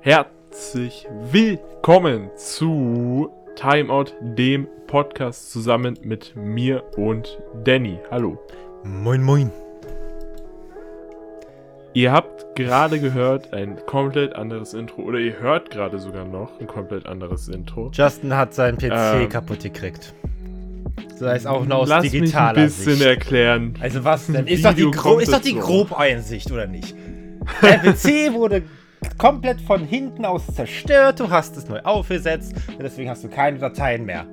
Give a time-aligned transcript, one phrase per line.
[0.00, 7.98] Herzlich willkommen zu Timeout, dem Podcast zusammen mit mir und Danny.
[8.10, 8.38] Hallo.
[8.84, 9.50] Moin, moin.
[11.94, 16.66] Ihr habt gerade gehört ein komplett anderes Intro oder ihr hört gerade sogar noch ein
[16.66, 17.90] komplett anderes Intro.
[17.92, 20.14] Justin hat seinen PC ähm, kaputt gekriegt.
[21.18, 23.06] Das heißt auch noch aus lass digitaler mich ein bisschen Sicht.
[23.06, 23.74] erklären.
[23.80, 24.46] Also was denn?
[24.46, 26.94] Ist doch die, Gro ist doch die Grobeinsicht, oder nicht?
[27.62, 28.62] Der PC wurde
[29.16, 33.58] komplett von hinten aus zerstört, du hast es neu aufgesetzt und deswegen hast du keine
[33.58, 34.26] Dateien mehr.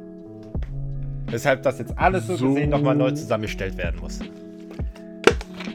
[1.27, 4.19] Weshalb das jetzt alles so, so gesehen nochmal neu zusammengestellt werden muss.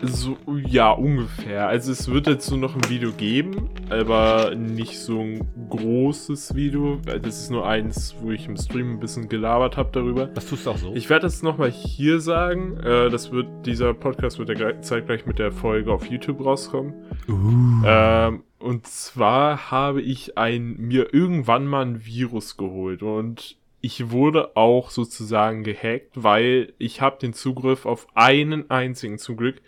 [0.03, 1.67] So, ja, ungefähr.
[1.69, 7.01] Also es wird jetzt nur noch ein Video geben, aber nicht so ein großes Video.
[7.05, 10.27] Das ist nur eins, wo ich im Stream ein bisschen gelabert habe darüber.
[10.27, 10.95] Das tust du auch so.
[10.95, 12.79] Ich werde das nochmal hier sagen.
[12.79, 16.95] Äh, das wird, dieser Podcast wird ja zeitgleich mit der Folge auf YouTube rauskommen.
[17.29, 17.83] Uh.
[17.85, 24.57] Ähm, und zwar habe ich ein, mir irgendwann mal ein Virus geholt und ich wurde
[24.57, 29.63] auch sozusagen gehackt, weil ich habe den Zugriff auf einen einzigen, zum Glück,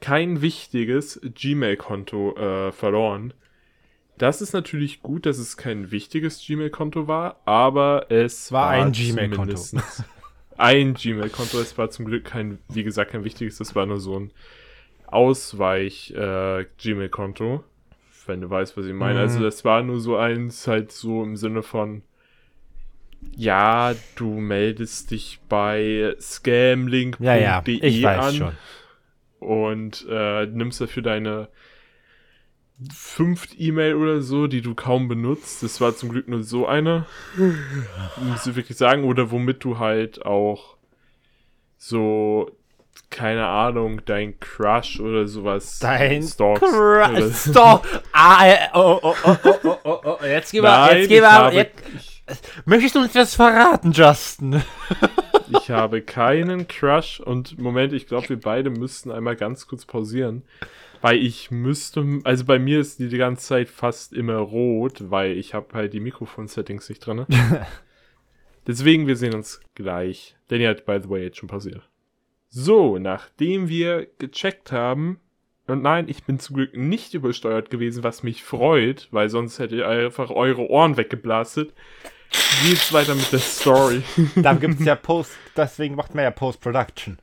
[0.00, 3.32] kein wichtiges Gmail-Konto äh, verloren.
[4.22, 8.92] Das ist natürlich gut, dass es kein wichtiges Gmail-Konto war, aber es war, war ein
[8.92, 9.60] Gmail-Konto.
[10.56, 11.58] ein Gmail-Konto.
[11.58, 14.30] Es war zum Glück kein, wie gesagt, kein wichtiges, das war nur so ein
[15.08, 17.54] Ausweich-Gmail-Konto.
[17.56, 17.60] Äh,
[18.28, 19.18] wenn du weißt, was ich meine.
[19.18, 19.44] Also mhm.
[19.44, 22.02] Also das war nur so eins, halt so im Sinne von,
[23.34, 28.52] ja, du meldest dich bei scamlink.de ja, ja, weiß an schon.
[29.40, 31.48] und äh, nimmst dafür deine
[32.94, 35.62] fünft E-Mail oder so, die du kaum benutzt.
[35.62, 37.06] Das war zum Glück nur so eine.
[37.36, 39.04] muss ich wirklich sagen.
[39.04, 40.76] Oder womit du halt auch
[41.76, 42.50] so
[43.10, 46.22] keine Ahnung, dein Crush oder sowas dein.
[46.22, 47.50] Crush.
[47.50, 47.82] Stalk.
[48.12, 50.24] Ah, äh, oh, oh, oh, oh, oh, oh, oh.
[50.24, 51.74] Jetzt gehen wir, Nein, jetzt gehen wir, jetzt,
[52.64, 54.62] Möchtest du uns das verraten, Justin?
[55.60, 60.42] ich habe keinen Crush und Moment, ich glaube, wir beide müssten einmal ganz kurz pausieren.
[61.02, 65.36] Weil ich müsste, also bei mir ist die die ganze Zeit fast immer rot, weil
[65.36, 67.26] ich habe halt die Mikrofon-Settings nicht drin.
[68.66, 70.36] Deswegen, wir sehen uns gleich.
[70.48, 71.82] Danny hat, by the way, jetzt schon pausiert.
[72.48, 75.18] So, nachdem wir gecheckt haben,
[75.66, 79.76] und nein, ich bin zum Glück nicht übersteuert gewesen, was mich freut, weil sonst hätte
[79.76, 81.72] ihr einfach eure Ohren weggeblastet.
[82.64, 84.02] Geht's weiter mit der Story.
[84.36, 87.18] Da gibt's ja Post, deswegen macht man ja Post-Production.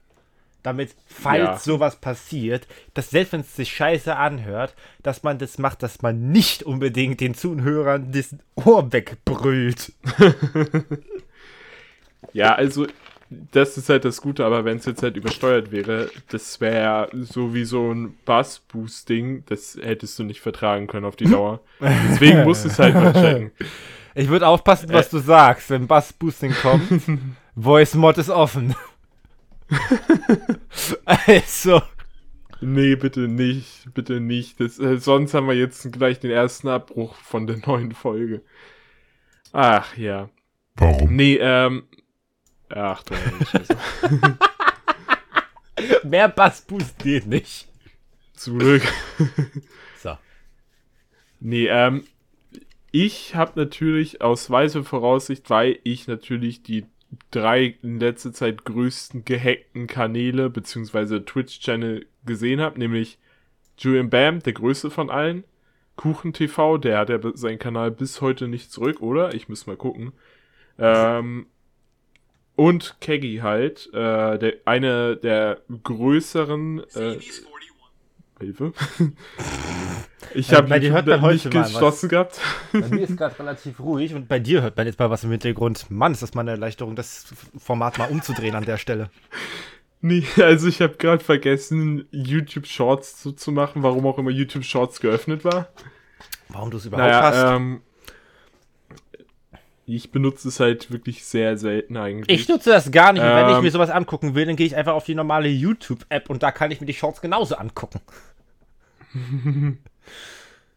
[0.61, 1.57] Damit, falls ja.
[1.57, 6.31] sowas passiert, dass selbst wenn es sich scheiße anhört, dass man das macht, dass man
[6.31, 9.93] nicht unbedingt den Zuhörern das Ohr wegbrüllt.
[12.33, 12.87] ja, also
[13.29, 17.53] das ist halt das Gute, aber wenn es jetzt halt übersteuert wäre, das wäre so
[17.53, 21.61] wie so ein Bass-Boosting, das hättest du nicht vertragen können auf die Dauer.
[21.79, 23.51] Deswegen musst du es halt mal checken.
[24.15, 25.11] Ich würde aufpassen, was äh.
[25.11, 27.03] du sagst, wenn Bass-Boosting kommt.
[27.55, 28.75] Voice-Mod ist offen.
[31.05, 31.81] also.
[32.61, 34.59] Nee, bitte nicht, bitte nicht.
[34.59, 38.41] Das, äh, sonst haben wir jetzt gleich den ersten Abbruch von der neuen Folge.
[39.51, 40.29] Ach ja.
[40.75, 41.15] Warum?
[41.15, 41.83] Nee, ähm,
[42.69, 43.15] Ach du
[43.45, 43.77] Scheiße.
[46.03, 47.67] Mehr Bassboost geht nicht.
[48.33, 48.83] Zum Glück.
[49.97, 50.17] so.
[51.39, 52.05] Nee, ähm,
[52.91, 56.85] ich habe natürlich aus weißer Voraussicht, weil ich natürlich die
[57.31, 63.17] drei in letzter Zeit größten gehackten Kanäle beziehungsweise Twitch-Channel gesehen habe, nämlich
[63.77, 65.43] Julian Bam, der größte von allen,
[65.95, 69.33] Kuchen TV, der hat ja seinen Kanal bis heute nicht zurück, oder?
[69.33, 70.13] Ich muss mal gucken.
[70.77, 71.47] Ähm,
[72.55, 76.83] und Keggy halt, äh, der, eine der größeren.
[76.95, 77.19] Äh,
[78.39, 78.73] Hilfe.
[80.33, 82.39] ich habe bei dir hört man heute nicht geschlossen gehabt.
[82.71, 85.31] Bei mir ist gerade relativ ruhig und bei dir hört man jetzt mal was im
[85.31, 85.89] Hintergrund.
[85.89, 87.25] Mann, ist das mal eine Erleichterung, das
[87.57, 89.09] Format mal umzudrehen an der Stelle.
[90.01, 94.63] Nee, also ich habe gerade vergessen, YouTube Shorts zu, zu machen, warum auch immer YouTube
[94.63, 95.69] Shorts geöffnet war.
[96.47, 97.55] Warum du es überhaupt naja, hast?
[97.55, 97.81] Ähm,
[99.95, 102.41] ich benutze es halt wirklich sehr selten eigentlich.
[102.41, 103.23] Ich nutze das gar nicht.
[103.23, 105.49] Ähm, wenn ich ähm, mir sowas angucken will, dann gehe ich einfach auf die normale
[105.49, 107.99] YouTube-App und da kann ich mir die Shorts genauso angucken.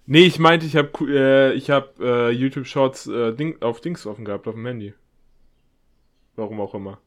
[0.07, 4.25] nee, ich meinte, ich habe äh, hab, äh, YouTube Shorts äh, Ding, auf Dings offen
[4.25, 4.95] gehabt, auf dem Handy.
[6.37, 6.99] Warum auch immer.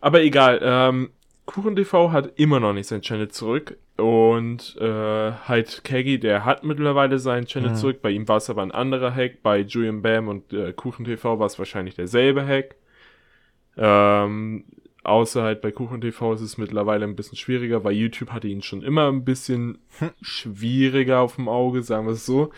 [0.00, 1.10] Aber egal, ähm,
[1.46, 3.78] KuchenTV hat immer noch nicht sein Channel zurück.
[3.96, 7.76] Und äh, halt Keggy, der hat mittlerweile seinen Channel mhm.
[7.76, 8.02] zurück.
[8.02, 9.42] Bei ihm war es aber ein anderer Hack.
[9.42, 12.76] Bei Julian Bam und äh, KuchenTV war es wahrscheinlich derselbe Hack.
[13.76, 14.64] Ähm,
[15.04, 18.62] außer halt bei Kuchen TV ist es mittlerweile ein bisschen schwieriger, weil YouTube hatte ihn
[18.62, 20.10] schon immer ein bisschen hm.
[20.20, 22.50] schwieriger auf dem Auge, sagen wir es so.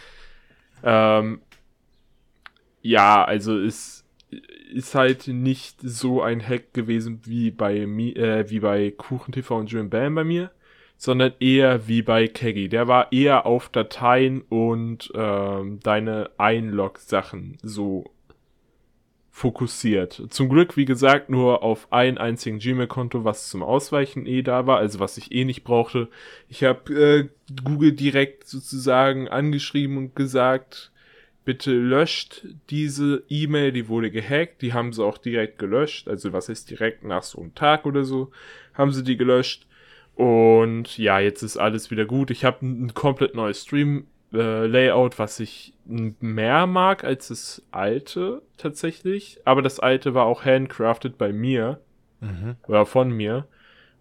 [0.83, 1.41] Ähm,
[2.81, 3.98] ja, also ist,
[4.73, 9.73] ist halt nicht so ein Hack gewesen wie bei, äh, wie bei Kuchen TV und
[9.73, 10.51] Dream Bam bei mir,
[10.97, 12.69] sondern eher wie bei Keggy.
[12.69, 18.05] Der war eher auf Dateien und ähm, deine Einlog-Sachen so
[19.39, 20.21] fokussiert.
[20.31, 24.79] Zum Glück, wie gesagt, nur auf ein einzigen Gmail-Konto, was zum Ausweichen eh da war,
[24.79, 26.09] also was ich eh nicht brauchte.
[26.49, 27.29] Ich habe äh,
[27.63, 30.91] Google direkt sozusagen angeschrieben und gesagt,
[31.49, 36.51] bitte löscht diese E-Mail, die wurde gehackt, die haben sie auch direkt gelöscht, also was
[36.51, 38.31] ist direkt nach so einem Tag oder so,
[38.75, 39.67] haben sie die gelöscht.
[40.15, 42.31] Und ja, jetzt ist alles wieder gut.
[42.31, 49.41] Ich habe ein komplett neues Stream äh, was ich mehr mag als das alte tatsächlich.
[49.47, 51.81] Aber das alte war auch handcrafted bei mir.
[52.21, 52.57] Mhm.
[52.67, 53.47] Oder von mir.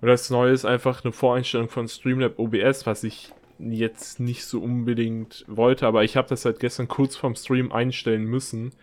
[0.01, 4.61] Und das neue ist einfach eine Voreinstellung von Streamlab OBS, was ich jetzt nicht so
[4.61, 5.87] unbedingt wollte.
[5.87, 8.73] Aber ich habe das halt gestern kurz vorm Stream einstellen müssen.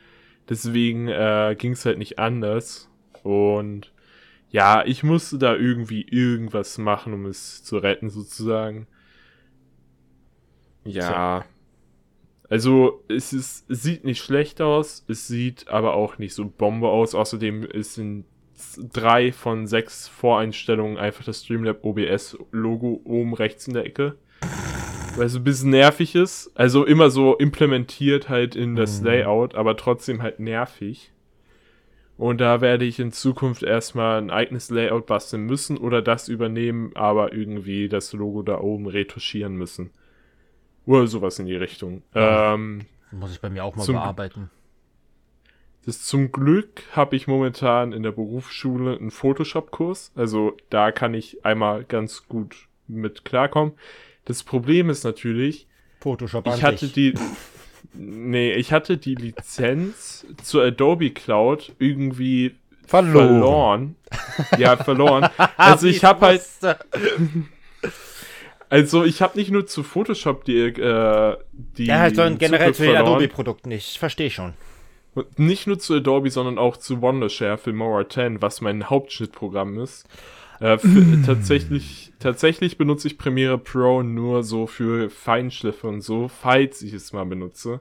[0.49, 2.91] Deswegen äh, ging es halt nicht anders.
[3.23, 3.93] Und
[4.51, 8.87] ja, ich musste da irgendwie irgendwas machen, um es zu retten sozusagen.
[10.85, 11.45] Ja.
[12.49, 16.89] Also, es, ist, es sieht nicht schlecht aus, es sieht aber auch nicht so Bombe
[16.89, 17.15] aus.
[17.15, 18.27] Außerdem ist in
[18.93, 24.17] drei von sechs Voreinstellungen einfach das Streamlab OBS Logo oben rechts in der Ecke.
[25.17, 26.51] Weil es ein bisschen nervig ist.
[26.55, 29.07] Also immer so implementiert halt in das mhm.
[29.07, 31.13] Layout, aber trotzdem halt nervig.
[32.17, 36.93] Und da werde ich in Zukunft erstmal ein eigenes Layout basteln müssen oder das übernehmen,
[36.95, 39.91] aber irgendwie das Logo da oben retuschieren müssen.
[40.87, 42.03] Oder sowas in die Richtung.
[42.15, 44.51] Ja, ähm, muss ich bei mir auch mal zum, bearbeiten.
[45.87, 50.13] Das zum Glück habe ich momentan in der Berufsschule einen Photoshop-Kurs.
[50.15, 53.73] Also da kann ich einmal ganz gut mit klarkommen.
[54.25, 55.67] Das Problem ist natürlich,
[56.01, 57.15] Photoshop ich hatte die,
[57.93, 62.55] nee, ich hatte die Lizenz zur Adobe Cloud irgendwie
[62.87, 63.27] verloren.
[63.27, 64.59] verloren.
[64.59, 65.29] Ja, verloren.
[65.57, 66.43] Also ich habe halt,
[68.69, 72.83] also ich habe nicht nur zu Photoshop die, äh, die Ja, halt, sondern generell zu
[72.83, 73.93] den Adobe-Produkten nicht.
[73.93, 74.55] Ich verstehe schon.
[75.15, 80.09] Und nicht nur zu Adobe, sondern auch zu Wondershare Filmora 10, was mein Hauptschnittprogramm ist.
[80.65, 81.25] Äh, mm.
[81.27, 87.13] tatsächlich, tatsächlich benutze ich Premiere Pro nur so für Feinschliffe und so, falls ich es
[87.13, 87.81] mal benutze.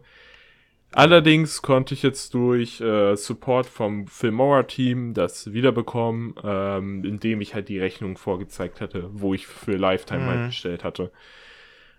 [0.91, 7.69] Allerdings konnte ich jetzt durch äh, Support vom Filmora-Team das wiederbekommen, ähm, indem ich halt
[7.69, 10.45] die Rechnung vorgezeigt hatte, wo ich für Lifetime halt mhm.
[10.47, 11.11] bestellt hatte.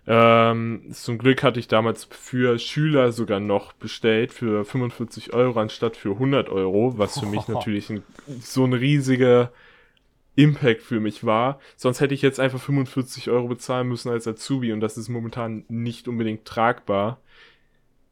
[0.05, 5.97] Ähm, zum Glück hatte ich damals für Schüler sogar noch bestellt für 45 Euro anstatt
[5.97, 8.03] für 100 Euro, was für mich natürlich ein,
[8.39, 9.51] so ein riesiger
[10.35, 11.59] Impact für mich war.
[11.77, 15.65] Sonst hätte ich jetzt einfach 45 Euro bezahlen müssen als Azubi und das ist momentan
[15.67, 17.19] nicht unbedingt tragbar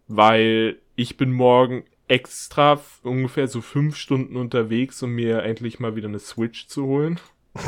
[0.07, 6.07] weil ich bin morgen extra ungefähr so fünf Stunden unterwegs, um mir endlich mal wieder
[6.07, 7.19] eine Switch zu holen.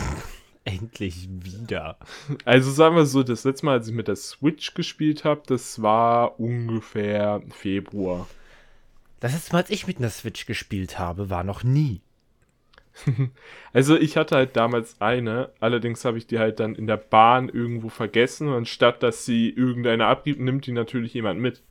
[0.66, 1.98] endlich wieder.
[2.44, 5.82] Also sagen wir so, das letzte Mal, als ich mit der Switch gespielt habe, das
[5.82, 8.28] war ungefähr Februar.
[9.20, 12.02] Das letzte Mal, als ich mit einer Switch gespielt habe, war noch nie.
[13.74, 17.50] also ich hatte halt damals eine, allerdings habe ich die halt dann in der Bahn
[17.50, 21.62] irgendwo vergessen und statt dass sie irgendeine abgibt, nimmt die natürlich jemand mit.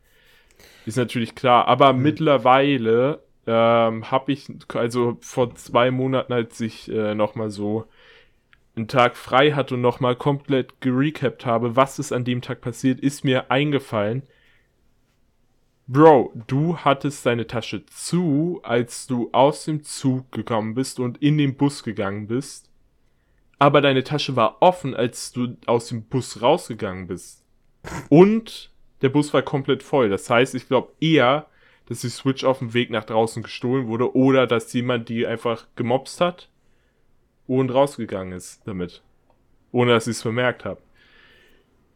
[0.87, 2.03] Ist natürlich klar, aber mhm.
[2.03, 7.87] mittlerweile ähm, habe ich, also vor zwei Monaten, als ich äh, nochmal so
[8.77, 13.01] einen Tag frei hatte und nochmal komplett gerecapt habe, was ist an dem Tag passiert,
[13.01, 14.23] ist mir eingefallen.
[15.87, 21.37] Bro, du hattest deine Tasche zu, als du aus dem Zug gekommen bist und in
[21.37, 22.71] den Bus gegangen bist.
[23.59, 27.45] Aber deine Tasche war offen, als du aus dem Bus rausgegangen bist.
[28.09, 28.73] Und
[29.03, 30.09] der Bus war komplett voll.
[30.09, 31.47] Das heißt, ich glaube eher,
[31.87, 35.67] dass die Switch auf dem Weg nach draußen gestohlen wurde oder dass jemand die einfach
[35.77, 36.49] gemobst hat
[37.47, 39.03] und rausgegangen ist damit.
[39.71, 40.81] Ohne dass ich es bemerkt habe.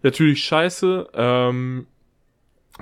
[0.02, 1.86] Natürlich scheiße, ähm,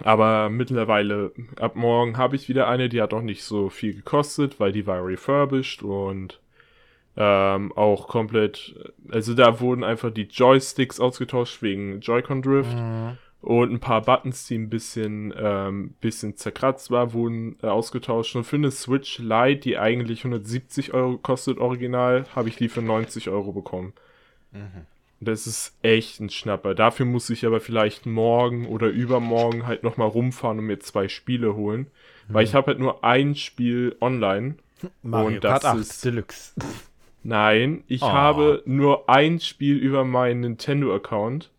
[0.04, 4.60] aber mittlerweile, ab morgen habe ich wieder eine, die hat auch nicht so viel gekostet,
[4.60, 6.40] weil die war refurbished und
[7.16, 8.74] ähm, auch komplett,
[9.10, 12.76] also da wurden einfach die Joysticks ausgetauscht wegen Joy-Con Drift.
[12.76, 13.18] Mhm.
[13.40, 18.34] Und ein paar Buttons, die ein bisschen, ähm, bisschen zerkratzt war, wurden äh, ausgetauscht.
[18.34, 22.82] Und für eine Switch Lite, die eigentlich 170 Euro kostet, original, habe ich die für
[22.82, 23.92] 90 Euro bekommen.
[24.50, 24.86] Mhm.
[25.20, 26.74] Das ist echt ein Schnapper.
[26.74, 31.54] Dafür muss ich aber vielleicht morgen oder übermorgen halt nochmal rumfahren und mir zwei Spiele
[31.54, 31.88] holen.
[32.28, 32.34] Mhm.
[32.34, 34.56] Weil ich habe halt nur ein Spiel online.
[35.02, 36.52] Mario und das Kart 8 ist Deluxe.
[37.22, 38.08] Nein, ich oh.
[38.08, 41.50] habe nur ein Spiel über meinen Nintendo-Account.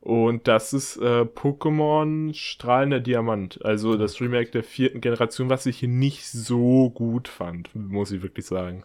[0.00, 3.62] Und das ist äh, Pokémon Strahlender Diamant.
[3.62, 8.46] Also das Remake der vierten Generation, was ich nicht so gut fand, muss ich wirklich
[8.46, 8.84] sagen.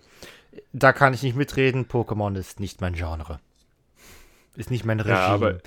[0.73, 1.85] Da kann ich nicht mitreden.
[1.85, 3.39] Pokémon ist nicht mein Genre.
[4.55, 5.17] Ist nicht mein Regime.
[5.17, 5.59] Ja, aber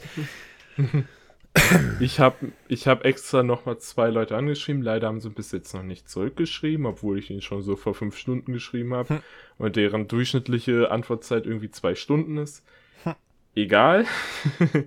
[2.00, 4.83] ich habe ich hab extra nochmal zwei Leute angeschrieben.
[4.83, 8.16] Leider haben sie bis jetzt noch nicht zurückgeschrieben, obwohl ich ihnen schon so vor fünf
[8.16, 9.09] Stunden geschrieben habe.
[9.09, 9.21] Hm.
[9.59, 12.64] Und deren durchschnittliche Antwortzeit irgendwie zwei Stunden ist.
[13.04, 13.14] Hm.
[13.54, 14.07] Egal.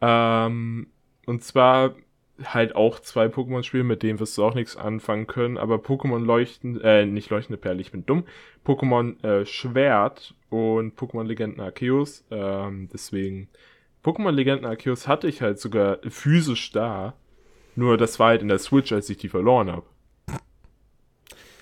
[0.00, 0.86] ähm,
[1.26, 1.94] und zwar
[2.42, 6.80] halt auch zwei Pokémon-Spiele, mit denen wirst du auch nichts anfangen können, aber Pokémon leuchten,
[6.80, 8.24] äh, nicht leuchtende Perle, ich bin dumm.
[8.66, 13.48] Pokémon äh, Schwert und Pokémon Legenden Arceus, ähm, deswegen
[14.04, 17.14] Pokémon Legenden Arceus hatte ich halt sogar physisch da,
[17.76, 19.86] nur das war halt in der Switch, als ich die verloren habe.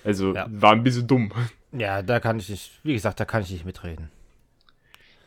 [0.03, 0.47] Also, ja.
[0.49, 1.31] war ein bisschen dumm.
[1.71, 4.09] Ja, da kann ich nicht, wie gesagt, da kann ich nicht mitreden.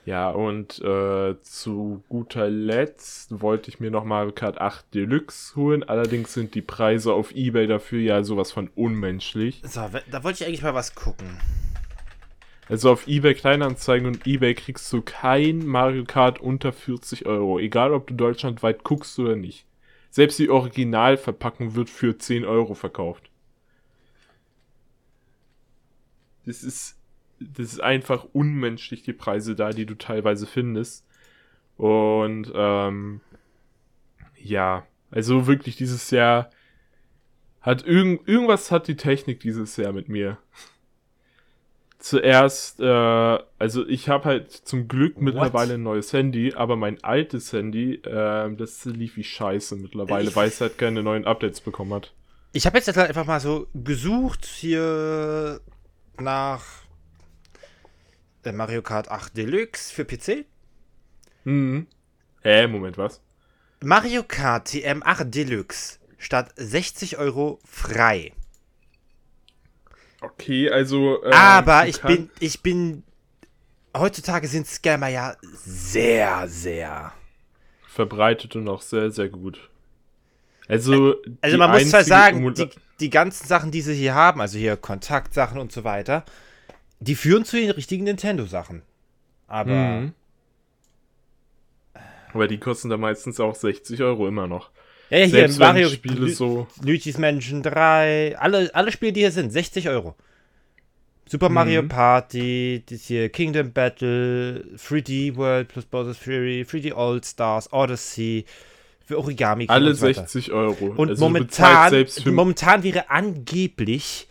[0.07, 5.83] Ja, und äh, zu guter Letzt wollte ich mir noch Mario Kart 8 Deluxe holen.
[5.83, 9.63] Allerdings sind die Preise auf Ebay dafür ja sowas von unmenschlich.
[9.65, 11.41] So, da wollte ich eigentlich mal was gucken.
[12.69, 17.59] Also auf Ebay Kleinanzeigen und Ebay kriegst du kein Mario Kart unter 40 Euro.
[17.59, 19.67] Egal, ob du deutschlandweit guckst oder nicht.
[20.11, 23.29] Selbst die Originalverpackung wird für 10 Euro verkauft.
[26.45, 26.97] Das ist
[27.41, 31.07] das ist einfach unmenschlich, die Preise da, die du teilweise findest.
[31.77, 33.21] Und ähm,
[34.37, 36.51] ja, also wirklich dieses Jahr
[37.61, 40.39] hat irgend, irgendwas hat die Technik dieses Jahr mit mir.
[41.99, 45.23] Zuerst, äh, also ich habe halt zum Glück What?
[45.23, 50.49] mittlerweile ein neues Handy, aber mein altes Handy, äh, das lief wie Scheiße mittlerweile, weil
[50.49, 52.15] es halt keine neuen Updates bekommen hat.
[52.53, 55.61] Ich habe jetzt halt einfach mal so gesucht hier
[56.19, 56.86] nach
[58.53, 60.45] Mario Kart 8 Deluxe für PC.
[61.45, 61.87] Mhm.
[62.43, 63.21] Hä, Moment, was?
[63.83, 68.33] Mario Kart TM 8 Deluxe statt 60 Euro frei.
[70.21, 71.23] Okay, also.
[71.23, 73.03] Äh, Aber ich bin, ich bin.
[73.97, 77.13] Heutzutage sind Scammer ja sehr, sehr
[77.97, 79.71] verbreitet und auch sehr, sehr gut.
[80.69, 82.69] Also, also man muss zwar sagen, die,
[83.01, 86.25] die ganzen Sachen, die sie hier haben, also hier Kontaktsachen und so weiter,
[87.01, 88.83] die führen zu den richtigen Nintendo-Sachen.
[89.47, 89.73] Aber.
[89.73, 90.13] Mhm.
[92.33, 94.71] Aber die kosten da meistens auch 60 Euro immer noch.
[95.09, 96.67] Ja, ja hier Selbst Mario Spiele so.
[96.83, 100.17] Luigi's Mansion 3, alle, alle Spiele, die hier sind, 60 Euro.
[101.29, 101.89] Super Mario mhm.
[101.89, 108.45] Party, das hier Kingdom Battle, 3D World plus Bowser's Fury, 3D All Stars, Odyssey,
[109.05, 109.67] für Origami.
[109.69, 110.87] Alle und so 60 Euro.
[110.97, 114.29] Und also momentan, momentan wäre angeblich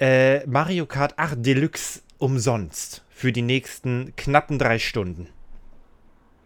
[0.00, 5.28] äh, Mario Kart 8 Deluxe umsonst für die nächsten knappen drei Stunden.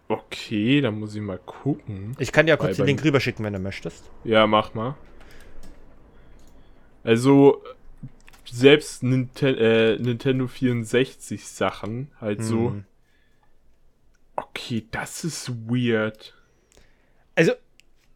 [0.09, 2.15] Okay, dann muss ich mal gucken.
[2.19, 4.11] Ich kann dir ja kurz den Link rüberschicken, wenn du möchtest.
[4.25, 4.97] Ja, mach mal.
[7.05, 7.63] Also,
[8.45, 12.45] selbst Ninten äh, Nintendo 64 Sachen, halt hm.
[12.45, 12.77] so.
[14.37, 16.35] Okay, das ist weird.
[17.35, 17.53] Also,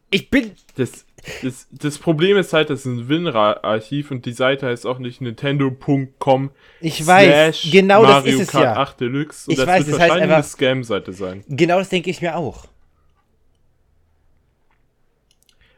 [0.09, 0.51] ich bin.
[0.75, 1.05] Das,
[1.43, 5.21] das, das Problem ist halt, das ist ein WinRAR-Archiv und die Seite heißt auch nicht
[5.21, 6.51] nintendo.com.
[6.81, 8.75] Ich weiß, genau Mario das ist es Kart ja.
[8.77, 9.47] 8 Deluxe.
[9.47, 11.43] Und ich das weiß, wird das wahrscheinlich heißt einfach, eine Scam-Seite sein.
[11.47, 12.65] Genau das denke ich mir auch.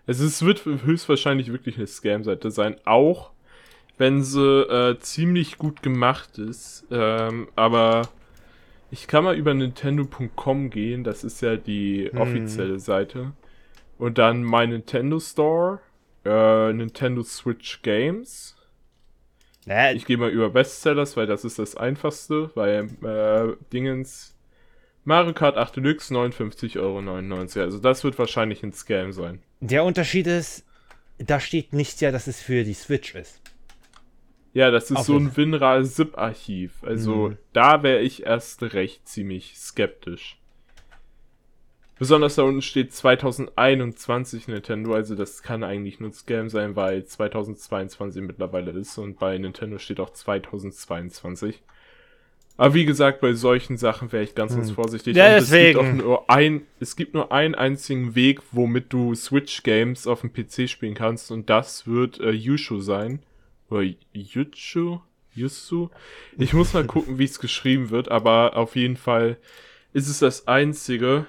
[0.08, 3.32] Also es wird höchstwahrscheinlich wirklich eine Scam-Seite sein, auch
[3.98, 6.86] wenn sie äh, ziemlich gut gemacht ist.
[6.92, 8.10] Ähm, aber
[8.90, 12.20] ich kann mal über nintendo.com gehen, das ist ja die hm.
[12.20, 13.32] offizielle Seite.
[14.02, 15.80] Und dann mein Nintendo Store,
[16.26, 18.56] äh, Nintendo Switch Games.
[19.68, 19.96] Äh.
[19.96, 24.36] Ich gehe mal über Bestsellers, weil das ist das einfachste, weil äh, Dingens
[25.04, 27.36] Mario Kart 8 Deluxe 59,99 Euro.
[27.62, 29.44] Also das wird wahrscheinlich ein Scam sein.
[29.60, 30.66] Der Unterschied ist,
[31.20, 33.40] da steht nicht ja, dass es für die Switch ist.
[34.54, 36.84] Ja, das ist Auf so ein WinRAR-ZIP-Archiv.
[36.84, 37.38] Also mhm.
[37.54, 40.41] da wäre ich erst recht ziemlich skeptisch.
[42.02, 47.06] Besonders da unten steht 2021 Nintendo, also das kann eigentlich nur ein Scam sein, weil
[47.06, 51.62] 2022 mittlerweile ist und bei Nintendo steht auch 2022.
[52.58, 54.76] Aber wie gesagt, bei solchen Sachen wäre ich ganz, ganz hm.
[54.78, 55.16] vorsichtig.
[55.16, 55.80] Ja, und deswegen.
[55.80, 60.34] Es gibt, nur ein, es gibt nur einen einzigen Weg, womit du Switch-Games auf dem
[60.34, 63.20] PC spielen kannst und das wird äh, Yushu sein.
[63.70, 65.02] Oder Yuchu?
[65.36, 65.90] Yusu?
[66.40, 69.38] Ich muss mal gucken, wie es geschrieben wird, aber auf jeden Fall
[69.94, 71.28] ist es das einzige,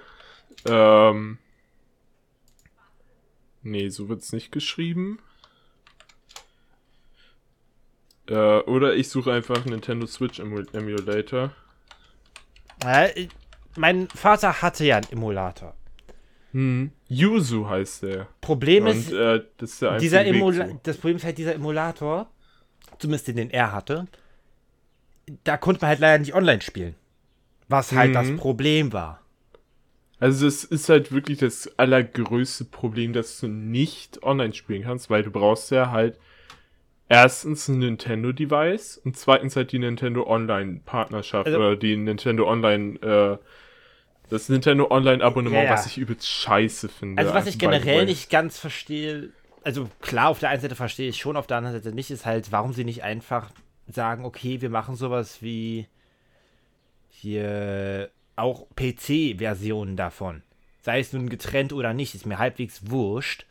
[0.66, 1.38] ähm.
[3.62, 5.18] Nee, so wird's nicht geschrieben.
[8.28, 11.52] Äh, oder ich suche einfach Nintendo Switch Emulator.
[12.85, 13.28] Äh,
[13.76, 15.75] mein Vater hatte ja einen Emulator.
[16.52, 16.92] Hm.
[17.09, 18.28] Yuzu heißt der.
[18.40, 22.30] Problem Und, ist, äh, das, ist dieser Emula das Problem ist halt, dieser Emulator,
[22.99, 24.06] zumindest den, den er hatte,
[25.44, 26.94] da konnte man halt leider nicht online spielen.
[27.68, 28.14] Was halt mhm.
[28.14, 29.22] das Problem war.
[30.23, 35.25] Also es ist halt wirklich das allergrößte Problem, dass du nicht online spielen kannst, weil
[35.25, 36.17] du brauchst ja halt
[37.09, 43.38] erstens ein Nintendo-Device und zweitens halt die Nintendo Online-Partnerschaft also, oder die Nintendo Online, äh,
[44.31, 45.73] das Nintendo Online-Abonnement, ja.
[45.73, 47.21] was ich übelst scheiße finde.
[47.21, 49.31] Also was ich generell nicht ganz verstehe,
[49.64, 52.26] also klar, auf der einen Seite verstehe ich schon, auf der anderen Seite nicht, ist
[52.26, 53.50] halt, warum sie nicht einfach
[53.88, 55.88] sagen, okay, wir machen sowas wie
[57.09, 60.43] hier auch PC-Versionen davon.
[60.81, 63.47] Sei es nun getrennt oder nicht, ist mir halbwegs wurscht.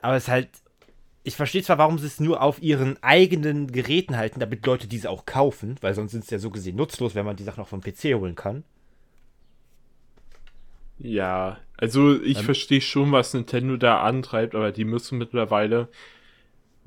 [0.00, 0.48] Aber es ist halt
[1.28, 5.10] ich verstehe zwar, warum sie es nur auf ihren eigenen Geräten halten, damit Leute diese
[5.10, 7.68] auch kaufen, weil sonst sind es ja so gesehen nutzlos, wenn man die Sachen auch
[7.68, 8.64] vom PC holen kann.
[10.98, 15.88] Ja, also ich ähm, verstehe schon, was Nintendo da antreibt, aber die müssen mittlerweile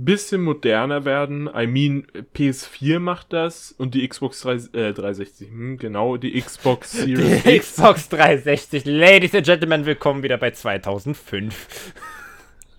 [0.05, 1.49] bisschen moderner werden.
[1.55, 6.91] I mean, PS4 macht das und die Xbox 3, äh, 360, hm, genau, die Xbox
[6.91, 7.75] Series Die X.
[7.75, 11.93] Xbox 360, Ladies and Gentlemen, willkommen wieder bei 2005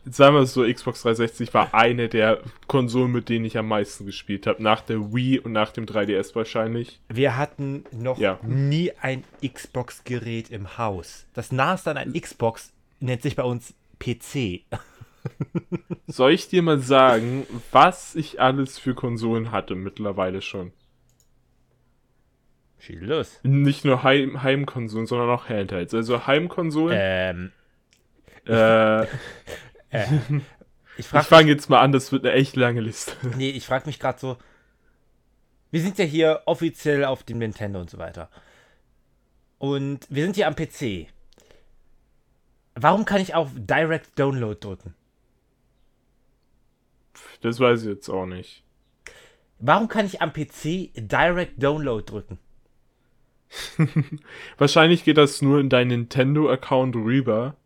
[0.04, 4.06] sagen wir es so, Xbox 360 war eine der Konsolen, mit denen ich am meisten
[4.06, 4.62] gespielt habe.
[4.62, 7.00] Nach der Wii und nach dem 3DS wahrscheinlich.
[7.08, 8.38] Wir hatten noch ja.
[8.42, 11.26] nie ein Xbox-Gerät im Haus.
[11.34, 14.62] Das naheste an ein Xbox nennt sich bei uns PC.
[16.06, 20.72] Soll ich dir mal sagen, was ich alles für Konsolen hatte mittlerweile schon?
[22.78, 23.40] Schieß los.
[23.42, 25.94] Nicht nur Heim Heimkonsolen, sondern auch Handhelds.
[25.94, 26.98] Also Heimkonsolen.
[27.00, 27.52] Ähm.
[28.46, 29.06] Äh,
[29.92, 30.06] Äh,
[30.96, 33.12] ich, ich fange jetzt mal an, das wird eine echt lange Liste.
[33.36, 34.38] Nee, ich frage mich gerade so.
[35.70, 38.30] Wir sind ja hier offiziell auf dem Nintendo und so weiter.
[39.58, 41.08] Und wir sind hier am PC.
[42.74, 44.94] Warum kann ich auf Direct Download drücken?
[47.42, 48.64] Das weiß ich jetzt auch nicht.
[49.58, 52.38] Warum kann ich am PC Direct Download drücken?
[54.58, 57.56] Wahrscheinlich geht das nur in deinen Nintendo-Account rüber.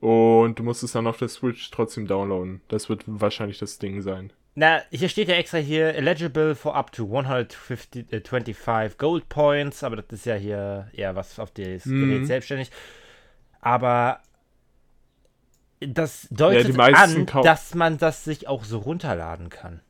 [0.00, 2.60] Und du musst es dann auf der Switch trotzdem downloaden.
[2.68, 4.34] Das wird wahrscheinlich das Ding sein.
[4.54, 9.96] Na, hier steht ja extra hier, eligible for up to 125 äh, Gold Points, aber
[9.96, 12.10] das ist ja hier eher was auf das mhm.
[12.10, 12.70] Gerät selbstständig.
[13.60, 14.20] Aber
[15.88, 19.80] das deutet ja, an, dass man das sich auch so runterladen kann.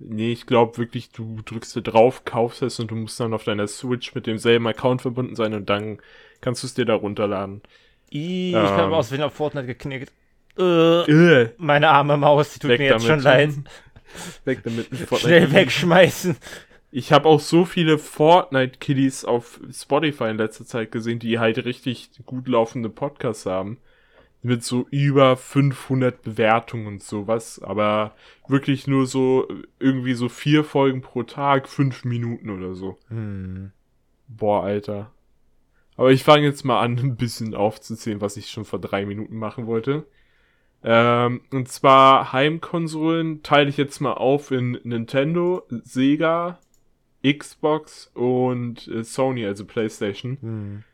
[0.00, 3.44] Nee, ich glaube wirklich, du drückst da drauf, kaufst es und du musst dann auf
[3.44, 5.98] deiner Switch mit demselben Account verbunden sein und dann
[6.40, 7.62] kannst du es dir da runterladen.
[8.10, 10.12] Ich ähm, habe aus Versehen auf Fortnite geknickt.
[10.56, 13.50] Äh, äh, meine arme Maus, die tut mir jetzt schon leid.
[14.44, 14.88] Weg damit.
[15.18, 16.36] Schnell wegschmeißen.
[16.90, 22.10] Ich habe auch so viele Fortnite-Kiddies auf Spotify in letzter Zeit gesehen, die halt richtig
[22.24, 23.78] gut laufende Podcasts haben.
[24.42, 27.60] Mit so über 500 Bewertungen und sowas.
[27.62, 28.14] Aber
[28.46, 29.48] wirklich nur so,
[29.78, 32.98] irgendwie so vier Folgen pro Tag, fünf Minuten oder so.
[33.08, 33.72] Hm.
[34.28, 35.10] Boah, Alter.
[35.96, 39.36] Aber ich fange jetzt mal an, ein bisschen aufzuzählen, was ich schon vor drei Minuten
[39.36, 40.06] machen wollte.
[40.84, 46.60] Ähm, und zwar Heimkonsolen teile ich jetzt mal auf in Nintendo, Sega,
[47.26, 50.38] Xbox und äh, Sony, also PlayStation.
[50.40, 50.84] Hm.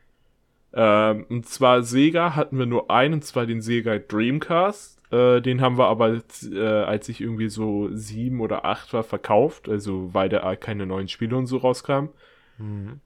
[0.75, 5.01] Ähm, und zwar Sega hatten wir nur einen, und zwar den Sega Dreamcast.
[5.11, 9.69] Äh, den haben wir aber, äh, als ich irgendwie so sieben oder acht war, verkauft.
[9.69, 12.09] Also weil da keine neuen Spiele und so rauskamen.
[12.57, 12.99] Hm.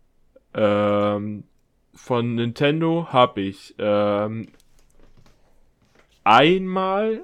[0.56, 1.44] Ähm,
[1.94, 4.48] von Nintendo habe ich ähm,
[6.24, 7.22] einmal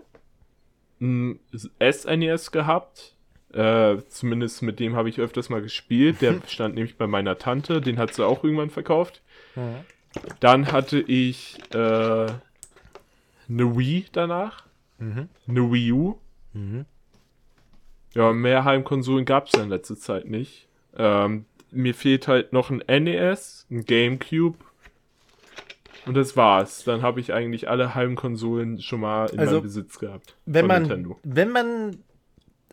[1.01, 3.15] ein SNES e gehabt.
[3.51, 6.21] Äh, zumindest mit dem habe ich öfters mal gespielt.
[6.21, 7.81] Der stand nämlich bei meiner Tante.
[7.81, 9.23] Den hat sie auch irgendwann verkauft.
[9.55, 9.77] Mhm.
[10.39, 12.37] Dann hatte ich äh, eine
[13.49, 14.63] Wii danach.
[14.97, 15.29] Mhm.
[15.47, 16.15] Eine Wii U.
[16.53, 16.85] Mhm.
[18.13, 20.67] Ja, mehr Heimkonsolen gab es in letzter Zeit nicht.
[20.97, 24.57] Ähm, mir fehlt halt noch ein NES, ein GameCube
[26.05, 26.83] und das war's.
[26.83, 30.35] Dann habe ich eigentlich alle Heimkonsolen schon mal in also, meinem Besitz gehabt.
[30.45, 31.19] Wenn man, Nintendo.
[31.23, 31.97] wenn man,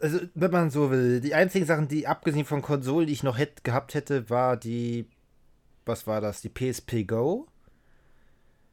[0.01, 3.39] also wenn man so will, die einzigen Sachen, die abgesehen von Konsolen, die ich noch
[3.39, 5.07] hätte, gehabt hätte, war die,
[5.87, 7.47] was war das, die PSP Go,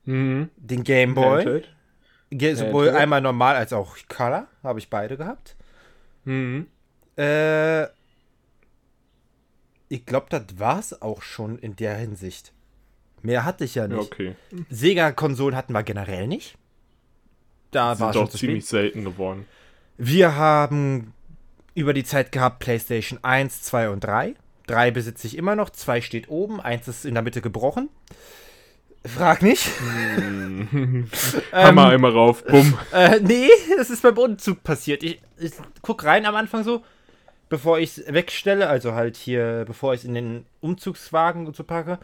[0.05, 0.49] mhm.
[0.55, 1.63] den Game Boy,
[2.31, 5.55] sowohl einmal normal als auch Color, habe ich beide gehabt.
[6.25, 6.67] Mhm.
[7.17, 7.85] Äh,
[9.89, 12.53] ich glaube, das war's auch schon in der Hinsicht.
[13.21, 13.99] Mehr hatte ich ja nicht.
[13.99, 14.35] Okay.
[14.69, 16.57] Sega-Konsolen hatten wir generell nicht.
[17.71, 19.45] Da war schon ziemlich selten geworden.
[19.97, 21.13] Wir haben
[21.75, 24.35] über die Zeit gehabt PlayStation 1, 2 und 3.
[24.69, 27.89] 3 besitze ich immer noch, 2 steht oben, 1 ist in der Mitte gebrochen.
[29.05, 29.69] Frag nicht.
[30.69, 31.09] Hm.
[31.51, 32.77] Hammer ähm, einmal rauf, bumm.
[32.93, 35.01] Äh, nee, das ist beim Umzug passiert.
[35.01, 36.83] Ich, ich guck rein am Anfang so,
[37.47, 41.63] bevor ich es wegstelle, also halt hier, bevor ich es in den Umzugswagen und so
[41.63, 41.97] packe.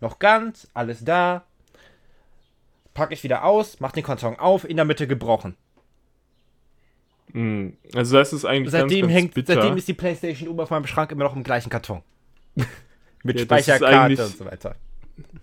[0.00, 1.44] Noch ganz, alles da.
[2.94, 5.56] Packe ich wieder aus, mach den Karton auf, in der Mitte gebrochen.
[7.36, 7.76] Hm.
[7.94, 9.54] Also das ist eigentlich seitdem ganz, ganz hängt, bitter.
[9.54, 12.00] Seitdem ist die Playstation oben auf meinem Schrank immer noch im gleichen Karton.
[13.22, 14.74] Mit ja, Speicherkarte und so weiter.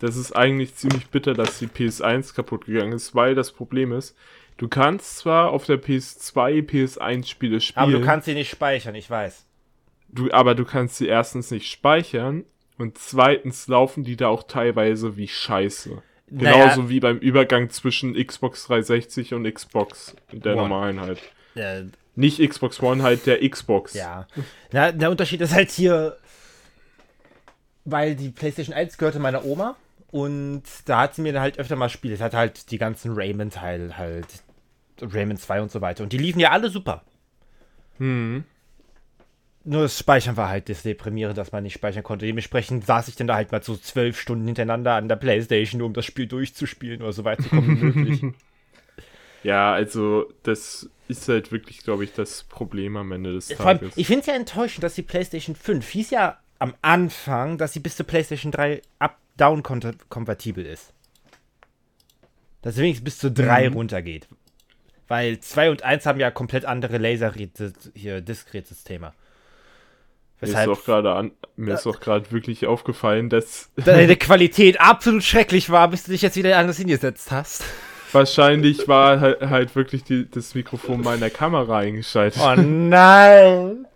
[0.00, 4.16] Das ist eigentlich ziemlich bitter, dass die PS1 kaputt gegangen ist, weil das Problem ist,
[4.56, 7.84] du kannst zwar auf der PS2 PS1 Spiele spielen.
[7.84, 9.46] Aber du kannst sie nicht speichern, ich weiß.
[10.08, 12.44] Du, aber du kannst sie erstens nicht speichern
[12.76, 16.02] und zweitens laufen die da auch teilweise wie Scheiße.
[16.26, 20.62] Genauso naja, wie beim Übergang zwischen Xbox 360 und Xbox der One.
[20.62, 21.20] normalen halt.
[21.54, 21.82] Ja.
[22.16, 23.94] Nicht Xbox One, halt der Xbox.
[23.94, 24.26] Ja.
[24.72, 26.16] Na, der Unterschied ist halt hier,
[27.84, 29.76] weil die PlayStation 1 gehörte meiner Oma
[30.10, 32.14] und da hat sie mir dann halt öfter mal Spiele.
[32.14, 34.26] Es hat halt die ganzen Rayman-Teile halt,
[35.00, 36.04] Rayman 2 und so weiter.
[36.04, 37.02] Und die liefen ja alle super.
[37.98, 38.44] Hm.
[39.64, 42.26] Nur das Speichern war halt das Deprimierende, dass man nicht speichern konnte.
[42.26, 45.94] Dementsprechend saß ich dann da halt mal so zwölf Stunden hintereinander an der Playstation, um
[45.94, 48.22] das Spiel durchzuspielen oder so weit zu kommen wie möglich.
[49.44, 53.64] Ja, also das ist halt wirklich, glaube ich, das Problem am Ende des Tages.
[53.64, 57.74] Allem, ich finde es ja enttäuschend, dass die PlayStation 5 hieß ja am Anfang, dass
[57.74, 60.92] sie bis zur PlayStation 3 up-down-kompatibel ist.
[62.62, 63.76] Dass sie wenigstens bis zu 3 mhm.
[63.76, 64.28] runtergeht.
[65.08, 67.34] Weil 2 und 1 haben ja komplett andere Laser
[67.94, 69.12] hier Diskret-Systeme.
[70.40, 74.80] Weshalb, mir ist auch gerade an, mir ist auch gerade wirklich aufgefallen, dass deine Qualität
[74.80, 77.64] absolut schrecklich war, bis du dich jetzt wieder anders hingesetzt hast.
[78.14, 82.40] Wahrscheinlich war halt, halt wirklich die, das Mikrofon meiner Kamera eingeschaltet.
[82.42, 83.86] Oh nein!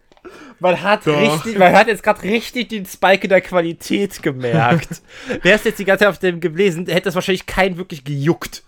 [0.60, 1.20] Man hat Doch.
[1.20, 5.02] richtig, man hat jetzt gerade richtig den Spike in der Qualität gemerkt.
[5.42, 8.64] Wäre es jetzt die ganze Zeit auf dem gelesen, hätte das wahrscheinlich keinen wirklich gejuckt.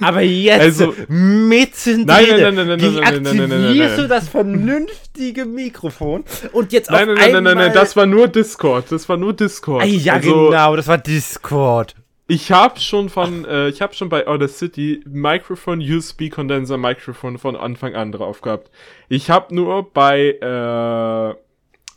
[0.00, 6.24] Aber jetzt, also, mittendrin, nein, nein, nein, nein, nein, nein, nein, du das vernünftige Mikrofon
[6.50, 9.32] und jetzt nein, auf nein, nein, nein, nein, das war nur Discord, das war nur
[9.34, 9.84] Discord.
[9.84, 11.94] Ah, ja, also, genau, das war Discord.
[12.28, 17.38] Ich habe schon von, äh, ich habe schon bei Outer City Microphone USB Condenser Mikrofon
[17.38, 18.70] von Anfang an drauf gehabt.
[19.08, 21.34] Ich habe nur bei äh,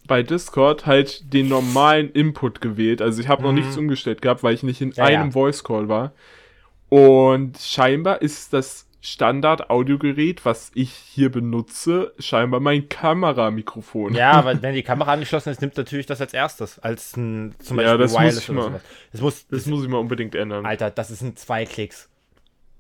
[0.10, 3.02] bei Discord halt den normalen Input gewählt.
[3.02, 3.48] Also ich habe mhm.
[3.48, 5.32] noch nichts umgestellt gehabt, weil ich nicht in ja, einem ja.
[5.32, 6.12] Voice Call war.
[6.90, 14.14] Und scheinbar ist das Standard-Audiogerät, was ich hier benutze, scheinbar mein Kameramikrofon.
[14.14, 17.78] Ja, aber wenn die Kamera angeschlossen ist, nimmt natürlich das als erstes, als ein, zum
[17.78, 18.82] Beispiel ja, das Wireless muss ich mal, sowas.
[19.12, 20.66] Das, muss, das, das muss ich mal unbedingt ändern.
[20.66, 22.10] Alter, das sind zwei Klicks.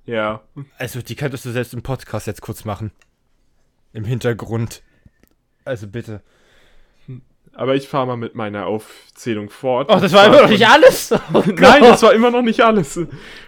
[0.06, 0.42] Ja.
[0.78, 2.92] Also, die könntest du selbst im Podcast jetzt kurz machen.
[3.94, 4.82] Im Hintergrund.
[5.66, 6.22] Also bitte.
[7.60, 9.90] Aber ich fahre mal mit meiner Aufzählung fort.
[9.92, 11.12] Oh, das war immer noch nicht alles?
[11.34, 12.98] Oh Nein, das war immer noch nicht alles.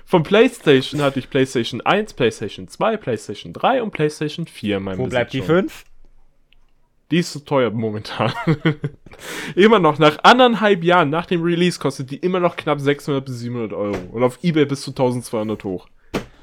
[0.03, 4.97] Von PlayStation hatte ich PlayStation 1, PlayStation 2, PlayStation 3 und PlayStation 4 in meinem
[4.97, 5.85] Wo Besitz bleibt die 5?
[7.09, 8.33] Die ist so teuer momentan.
[9.55, 13.39] immer noch, nach anderthalb Jahren nach dem Release kostet die immer noch knapp 600 bis
[13.39, 13.97] 700 Euro.
[14.11, 15.87] Und auf Ebay bis zu 1200 hoch.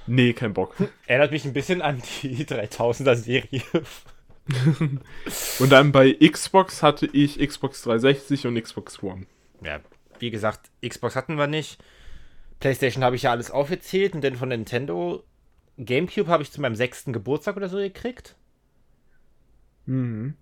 [0.07, 0.75] Nee, kein Bock.
[1.07, 3.61] Erinnert mich ein bisschen an die 3000er Serie
[5.59, 9.27] und dann bei Xbox hatte ich Xbox 360 und Xbox One.
[9.63, 9.81] Ja,
[10.19, 11.79] wie gesagt, Xbox hatten wir nicht.
[12.61, 15.23] PlayStation habe ich ja alles aufgezählt und dann von Nintendo
[15.79, 18.37] GameCube habe ich zu meinem sechsten Geburtstag oder so gekriegt.
[19.87, 20.35] Mhm.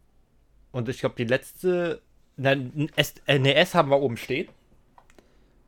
[0.73, 2.03] Und ich glaube, die letzte.
[2.37, 2.91] Nein,
[3.27, 4.49] NES haben wir oben stehen.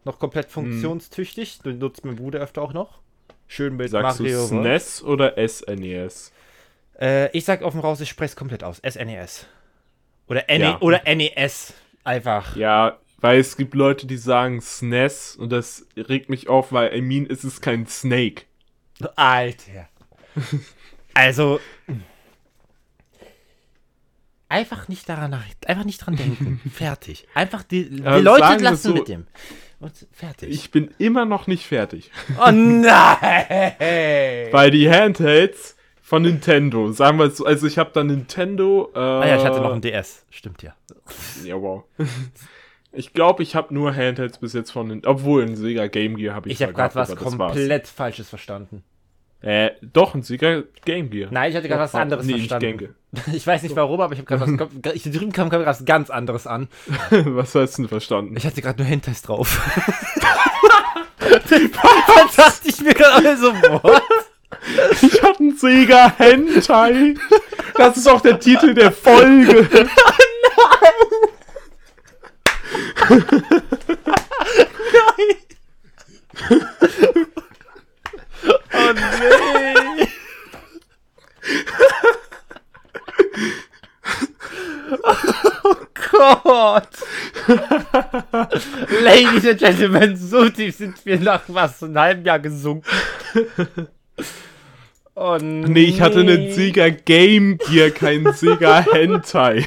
[0.05, 0.53] Noch komplett mhm.
[0.53, 1.59] funktionstüchtig.
[1.59, 1.69] Mhm.
[1.69, 3.01] Den nutzt mein Bruder öfter auch noch.
[3.47, 4.41] Schön mit Sagst Mario.
[4.41, 6.33] Du SNES oder SNES?
[7.01, 8.79] Äh, ich sag offen raus, ich spreche es komplett aus.
[8.79, 9.47] SNES.
[9.47, 10.81] E oder, NE ja.
[10.81, 11.75] oder NES.
[12.05, 12.57] Einfach.
[12.57, 17.01] Ja, weil es gibt Leute, die sagen SNES und das regt mich auf, weil I
[17.01, 18.43] mean, es ist kein Snake.
[19.17, 19.89] Alter.
[21.15, 21.61] also.
[24.51, 26.61] Einfach nicht daran nach, einfach nicht dran denken.
[26.75, 27.27] fertig.
[27.35, 29.27] Einfach die, die äh, Leute lassen so, mit dem.
[29.79, 30.49] Und fertig.
[30.51, 32.11] Ich bin immer noch nicht fertig.
[32.39, 33.77] Oh nein!
[34.51, 35.77] Weil die Handhelds
[36.09, 36.91] von Nintendo.
[36.93, 37.45] Sagen wir es so.
[37.45, 38.91] Also ich habe da Nintendo.
[38.95, 40.25] Äh, ah ja, ich hatte noch ein DS.
[40.31, 40.75] Stimmt ja.
[41.45, 41.85] Ja, wow.
[42.93, 46.49] Ich glaube, ich habe nur Handhelds bis jetzt von, obwohl ein Sega Game Gear habe
[46.49, 46.55] ich.
[46.55, 48.85] Ich habe gerade was komplett Falsches verstanden.
[49.43, 51.29] Äh, doch, ein Sega Game Gear.
[51.31, 52.95] Nein, ich hatte gerade was anderes nee, verstanden.
[53.33, 54.95] Ich weiß nicht warum, aber ich habe gerade was.
[54.95, 56.69] Ich, drüben kam gerade was ganz anderes an.
[57.11, 58.35] was hast du denn verstanden?
[58.37, 59.61] Ich hatte gerade nur Handhelds drauf.
[61.51, 61.71] Dann
[62.35, 64.03] dachte ich mir gerade so, what?
[65.03, 65.57] Ich hatte einen
[65.89, 67.15] Sega Hentai.
[67.75, 69.67] Das ist auch der Titel der Folge.
[73.09, 73.29] Nein!
[78.75, 80.09] oh nee!
[85.65, 85.75] Oh
[86.13, 86.89] Gott!
[89.01, 92.85] Ladies and Gentlemen, so tief sind wir nach was, einem halben Jahr gesunken.
[95.21, 95.67] Oh nee.
[95.67, 99.67] nee, ich hatte einen Sega Game Gear, keinen Sega Hentai.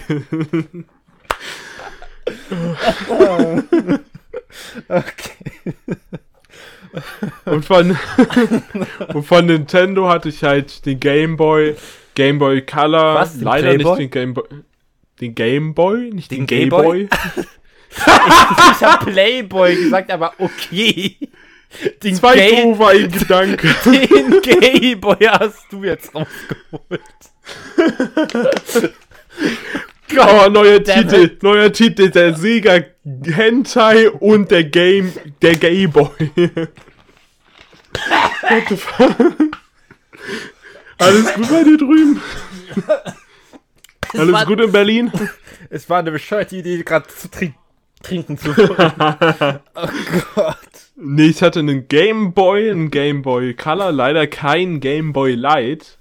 [4.88, 5.74] okay.
[7.44, 7.98] Und von,
[9.14, 11.76] und von Nintendo hatte ich halt den Game Boy,
[12.16, 13.98] Game Boy Color, Was, leider Playboy?
[14.00, 14.46] nicht den Game Boy.
[15.20, 17.08] Den Game Boy, nicht den, Den Game Gameboy?
[17.08, 17.10] Boy.
[17.90, 21.18] ich ich habe Playboy gesagt, aber okay.
[22.04, 23.68] Den Zwei Game- doof war ein Gedanke.
[23.86, 27.02] Den Gameboy hast du jetzt rausgeholt.
[30.18, 32.82] Oh, neuer Titel, neuer Titel, der Sega
[33.24, 36.10] Hentai und der Game, der Game Boy.
[38.42, 39.16] What the fuck?
[40.98, 42.22] Alles gut bei dir drüben?
[44.14, 45.12] Alles war- gut in Berlin?
[45.70, 47.56] Es war eine bescheuerte Idee, gerade zu trink
[48.04, 49.60] trinken zu wollen.
[49.76, 49.88] oh
[50.36, 50.58] Gott.
[51.04, 55.98] Nee, ich hatte einen Game Boy, einen Game Boy Color, leider kein Game Boy Light.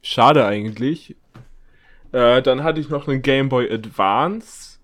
[0.00, 1.16] Schade eigentlich.
[2.12, 4.78] Äh, dann hatte ich noch einen Game Boy Advance.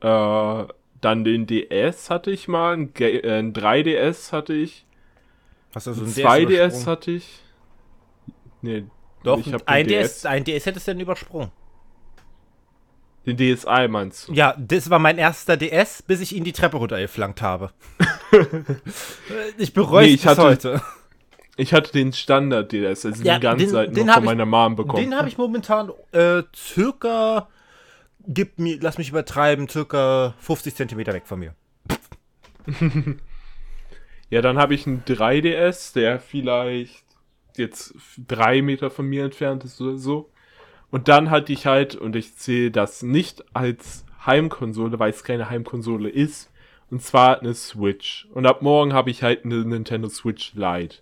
[0.00, 0.64] Äh,
[1.00, 4.84] dann den DS hatte ich mal, ein, Ga äh, ein 3DS hatte ich.
[5.72, 7.44] Hast du so Ein ein 2DS hatte ich.
[8.62, 8.84] Nee,
[9.22, 11.52] Doch, ich hab ein den DS, ein DS hättest du denn übersprungen.
[13.26, 14.32] Den DSi meinst du?
[14.32, 17.70] Ja, das war mein erster DS, bis ich ihn die Treppe runtergeflankt habe.
[19.58, 20.82] ich bereue Nee, es bis hatte- heute.
[21.58, 24.26] Ich hatte den Standard DS, also Ja, den den- alten den noch hab von ich-
[24.38, 25.02] meiner Mom bekommen.
[25.02, 27.48] Den habe ich momentan äh, circa,
[28.28, 31.54] gib mir, lass mich übertreiben, circa 50 Zentimeter weg von mir.
[34.28, 37.04] Ja, dann habe ich einen 3DS, der vielleicht
[37.56, 37.94] jetzt
[38.26, 40.30] drei Meter von mir entfernt ist oder so.
[40.96, 45.50] Und dann hatte ich halt, und ich zähle das nicht als Heimkonsole, weil es keine
[45.50, 46.50] Heimkonsole ist,
[46.90, 48.26] und zwar eine Switch.
[48.32, 50.96] Und ab morgen habe ich halt eine Nintendo Switch Lite.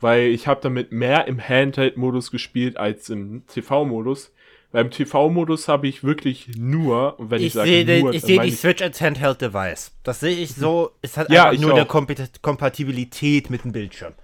[0.00, 4.32] Weil ich habe damit mehr im Handheld-Modus gespielt als im TV-Modus.
[4.72, 8.40] Beim TV-Modus habe ich wirklich nur, und wenn ich, Ich sage den- nur, ich sehe
[8.40, 9.92] die Switch als Handheld-Device.
[10.02, 11.86] Das sehe ich so, es hat Ja, einfach nur eine.
[11.86, 14.14] Kompet Kompatibilität mit dem Bildschirm.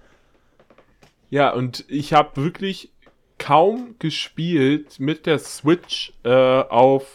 [1.29, 2.89] Ja, und ich habe wirklich
[3.37, 7.05] kaum gespielt mit der Switch äh, auf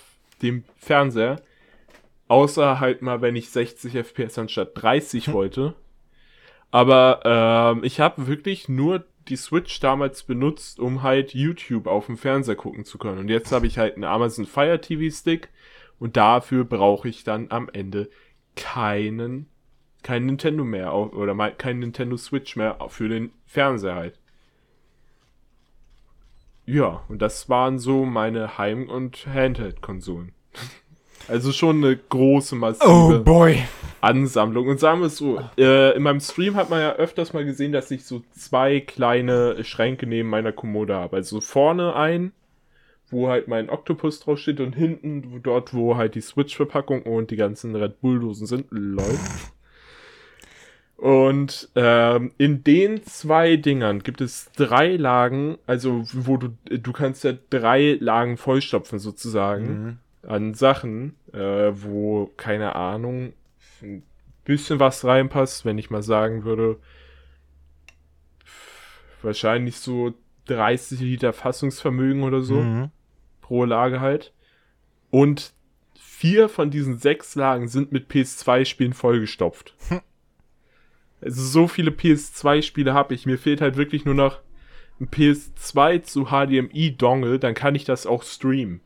[0.42, 1.40] dem Fernseher.
[2.28, 5.74] Außer halt mal, wenn ich 60 FPS anstatt 30 wollte.
[6.70, 12.18] Aber ähm, ich habe wirklich nur die Switch damals benutzt, um halt YouTube auf dem
[12.18, 13.18] Fernseher gucken zu können.
[13.18, 15.48] Und jetzt habe ich halt einen Amazon Fire TV Stick
[15.98, 18.10] und dafür brauche ich dann am Ende
[18.56, 19.46] keinen
[20.02, 24.18] kein Nintendo mehr au- oder mal kein Nintendo Switch mehr für den Fernseher halt.
[26.68, 30.32] Ja, und das waren so meine Heim- und Handheld-Konsolen.
[31.26, 33.58] Also schon eine große, massive Oh, boy.
[34.00, 34.66] Ansammlung.
[34.68, 37.70] Und sagen wir es so, äh, in meinem Stream hat man ja öfters mal gesehen,
[37.70, 41.16] dass ich so zwei kleine Schränke neben meiner Kommode habe.
[41.16, 42.32] Also vorne ein,
[43.10, 47.76] wo halt mein Octopus draufsteht und hinten dort, wo halt die Switch-Verpackung und die ganzen
[47.76, 48.64] Red Bull-Dosen sind.
[48.70, 49.18] Lol.
[50.98, 57.22] Und ähm, in den zwei Dingern gibt es drei Lagen, also wo du, du kannst
[57.22, 63.32] ja drei Lagen vollstopfen sozusagen an Sachen, äh, wo, keine Ahnung,
[63.80, 64.02] ein
[64.44, 66.80] bisschen was reinpasst, wenn ich mal sagen würde,
[69.22, 70.14] wahrscheinlich so
[70.46, 72.90] 30 Liter Fassungsvermögen oder so Mhm.
[73.40, 74.32] pro Lage halt.
[75.10, 75.52] Und
[75.94, 79.76] vier von diesen sechs Lagen sind mit PS2-Spielen vollgestopft.
[81.20, 83.26] Also so viele PS2-Spiele habe ich.
[83.26, 84.38] Mir fehlt halt wirklich nur noch
[85.00, 88.80] ein PS2 zu HDMI-Dongle, dann kann ich das auch streamen.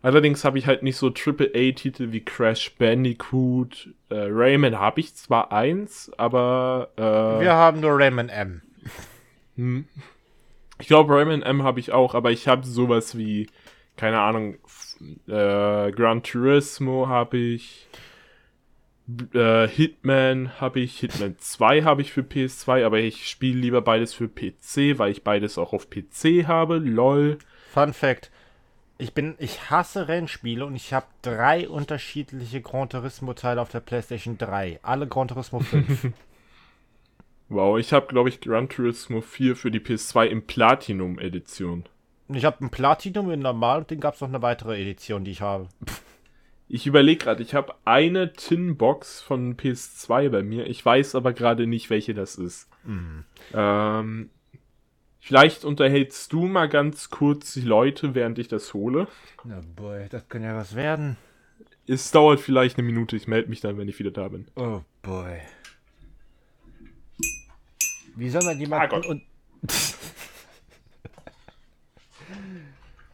[0.00, 3.88] Allerdings habe ich halt nicht so AAA-Titel wie Crash Bandicoot.
[4.10, 8.62] Äh, Rayman habe ich zwar eins, aber äh, Wir haben nur Rayman M.
[9.56, 9.86] hm.
[10.80, 13.48] Ich glaube, Rayman M habe ich auch, aber ich habe sowas wie,
[13.96, 14.58] keine Ahnung,
[15.26, 17.88] äh, Gran Turismo habe ich,
[19.32, 24.14] äh, Hitman habe ich, Hitman 2 habe ich für PS2, aber ich spiele lieber beides
[24.14, 26.78] für PC, weil ich beides auch auf PC habe.
[26.78, 27.38] LOL.
[27.72, 28.30] Fun Fact.
[28.98, 33.80] Ich bin, ich hasse Rennspiele und ich habe drei unterschiedliche Gran Turismo Teile auf der
[33.80, 34.80] PlayStation 3.
[34.82, 36.08] Alle Gran Turismo 5.
[37.50, 41.84] Wow, ich habe, glaube ich, Gran Turismo 4 für die PS2 in Platinum-Edition.
[42.28, 45.30] Ich habe ein Platinum in normal und den gab es noch eine weitere Edition, die
[45.30, 45.68] ich habe.
[46.70, 50.66] Ich überlege gerade, ich habe eine Tin-Box von PS2 bei mir.
[50.66, 52.68] Ich weiß aber gerade nicht, welche das ist.
[52.84, 53.24] Mhm.
[53.54, 54.30] Ähm,
[55.18, 59.08] vielleicht unterhältst du mal ganz kurz die Leute, während ich das hole.
[59.44, 61.16] Na boy, das kann ja was werden.
[61.86, 63.16] Es dauert vielleicht eine Minute.
[63.16, 64.46] Ich melde mich dann, wenn ich wieder da bin.
[64.54, 65.40] Oh boy.
[68.14, 69.22] Wie soll man jemanden ah, und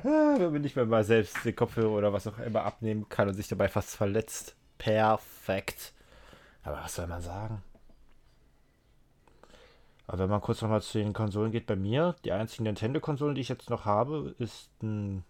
[0.04, 3.34] wenn man nicht mehr mal selbst den Kopfhörer oder was auch immer abnehmen kann und
[3.34, 4.54] sich dabei fast verletzt.
[4.78, 5.92] Perfekt.
[6.62, 7.62] Aber was soll man sagen?
[10.06, 13.40] Aber wenn man kurz nochmal zu den Konsolen geht, bei mir, die einzigen Nintendo-Konsolen, die
[13.40, 15.24] ich jetzt noch habe, ist ein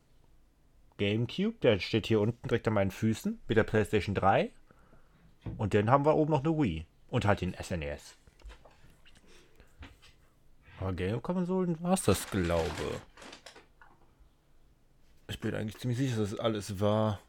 [0.96, 4.50] GameCube, der steht hier unten direkt an meinen Füßen mit der PlayStation 3.
[5.56, 7.78] Und dann haben wir oben noch eine Wii und halt den SNES.
[7.80, 8.24] E
[10.80, 13.33] Aber Game-Konsolen war es das, glaube ich.
[15.44, 17.20] Bin eigentlich ziemlich sicher, dass alles war.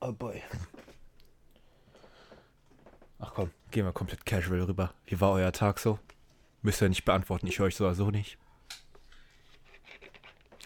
[0.00, 0.42] Oh boy.
[3.18, 4.94] Ach komm, gehen wir komplett casual rüber.
[5.04, 5.98] Wie war euer Tag so?
[6.62, 8.38] Müsst ihr nicht beantworten, ich höre euch so oder so nicht.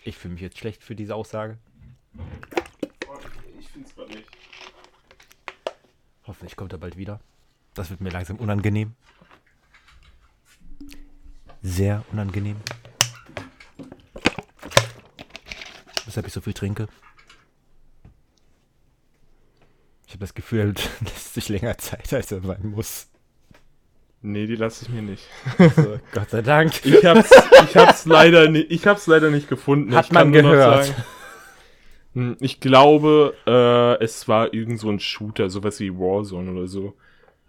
[0.04, 1.58] Ich fühle mich jetzt schlecht für diese Aussage.
[3.58, 4.28] Ich finde es gerade nicht.
[6.26, 7.20] Hoffentlich kommt er bald wieder.
[7.74, 8.94] Das wird mir langsam unangenehm.
[11.62, 12.56] Sehr unangenehm.
[16.14, 16.86] Weshalb ich so viel trinke.
[20.06, 20.66] Ich habe das Gefühl, er
[21.04, 23.08] lässt sich länger Zeit, als er sein muss.
[24.22, 25.26] Nee, die lasse ich mir nicht.
[25.58, 26.86] Also, Gott sei Dank.
[26.86, 27.30] Ich hab's,
[27.64, 29.92] ich hab's leider nicht, ich hab's leider nicht gefunden.
[29.92, 30.84] Hat ich man gehört.
[30.84, 31.04] Sagen,
[32.12, 36.94] hm, ich glaube, äh, es war irgend so ein Shooter, sowas wie Warzone oder so.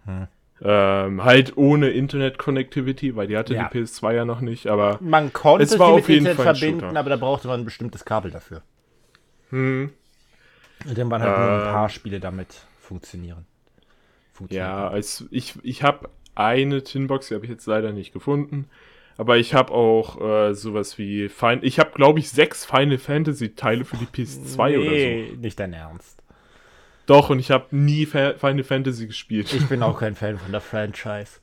[0.06, 0.26] Hm.
[0.62, 3.68] Ähm, halt ohne Internet-Connectivity, weil die hatte ja.
[3.68, 7.10] die PS2 ja noch nicht, aber man konnte es war auf jeden Fall verbinden, aber
[7.10, 8.62] da brauchte man ein bestimmtes Kabel dafür.
[9.50, 9.90] Hm.
[10.86, 13.44] Und dann waren halt äh, nur ein paar Spiele damit funktionieren.
[14.32, 14.68] funktionieren.
[14.68, 18.70] Ja, also ich, ich habe eine Tinbox, die habe ich jetzt leider nicht gefunden.
[19.18, 23.54] Aber ich habe auch äh, sowas wie Final, ich habe glaube ich sechs Final Fantasy
[23.54, 25.40] Teile für die PS2 nee, oder so.
[25.40, 26.22] nicht dein Ernst.
[27.06, 29.52] Doch, und ich habe nie Final Fantasy gespielt.
[29.52, 31.40] Ich bin auch kein Fan von der Franchise.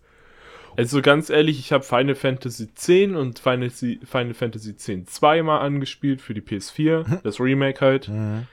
[0.75, 6.21] Also ganz ehrlich, ich habe Final Fantasy X und Final, Final Fantasy X zweimal angespielt
[6.21, 8.09] für die PS4, das Remake halt.
[8.09, 8.47] Mhm.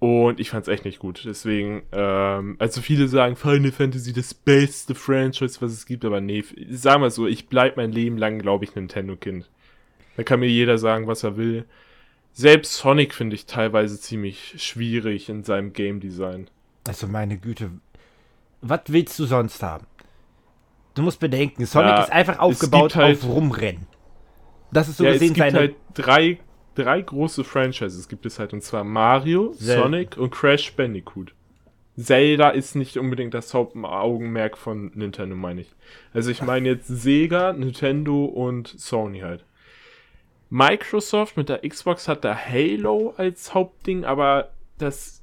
[0.00, 1.22] Und ich fand's echt nicht gut.
[1.24, 6.44] Deswegen, ähm, also viele sagen Final Fantasy das beste Franchise, was es gibt, aber nee,
[6.70, 9.48] sag mal so, ich bleib mein Leben lang, glaube ich, Nintendo-Kind.
[10.16, 11.64] Da kann mir jeder sagen, was er will.
[12.34, 16.50] Selbst Sonic finde ich teilweise ziemlich schwierig in seinem Game Design.
[16.86, 17.70] Also meine Güte,
[18.60, 19.86] was willst du sonst haben?
[20.94, 23.86] Du musst bedenken, Sonic ja, ist einfach aufgebaut halt, auf Rumrennen.
[24.72, 26.38] Das ist so ja, gesehen es gibt seine halt drei
[26.74, 29.82] drei große Franchises gibt es halt, und zwar Mario, Zelda.
[29.82, 31.34] Sonic und Crash Bandicoot.
[31.96, 35.72] Zelda ist nicht unbedingt das Hauptaugenmerk von Nintendo, meine ich.
[36.12, 39.44] Also ich meine jetzt Sega, Nintendo und Sony halt.
[40.54, 45.20] Microsoft mit der Xbox hat da Halo als Hauptding, aber das,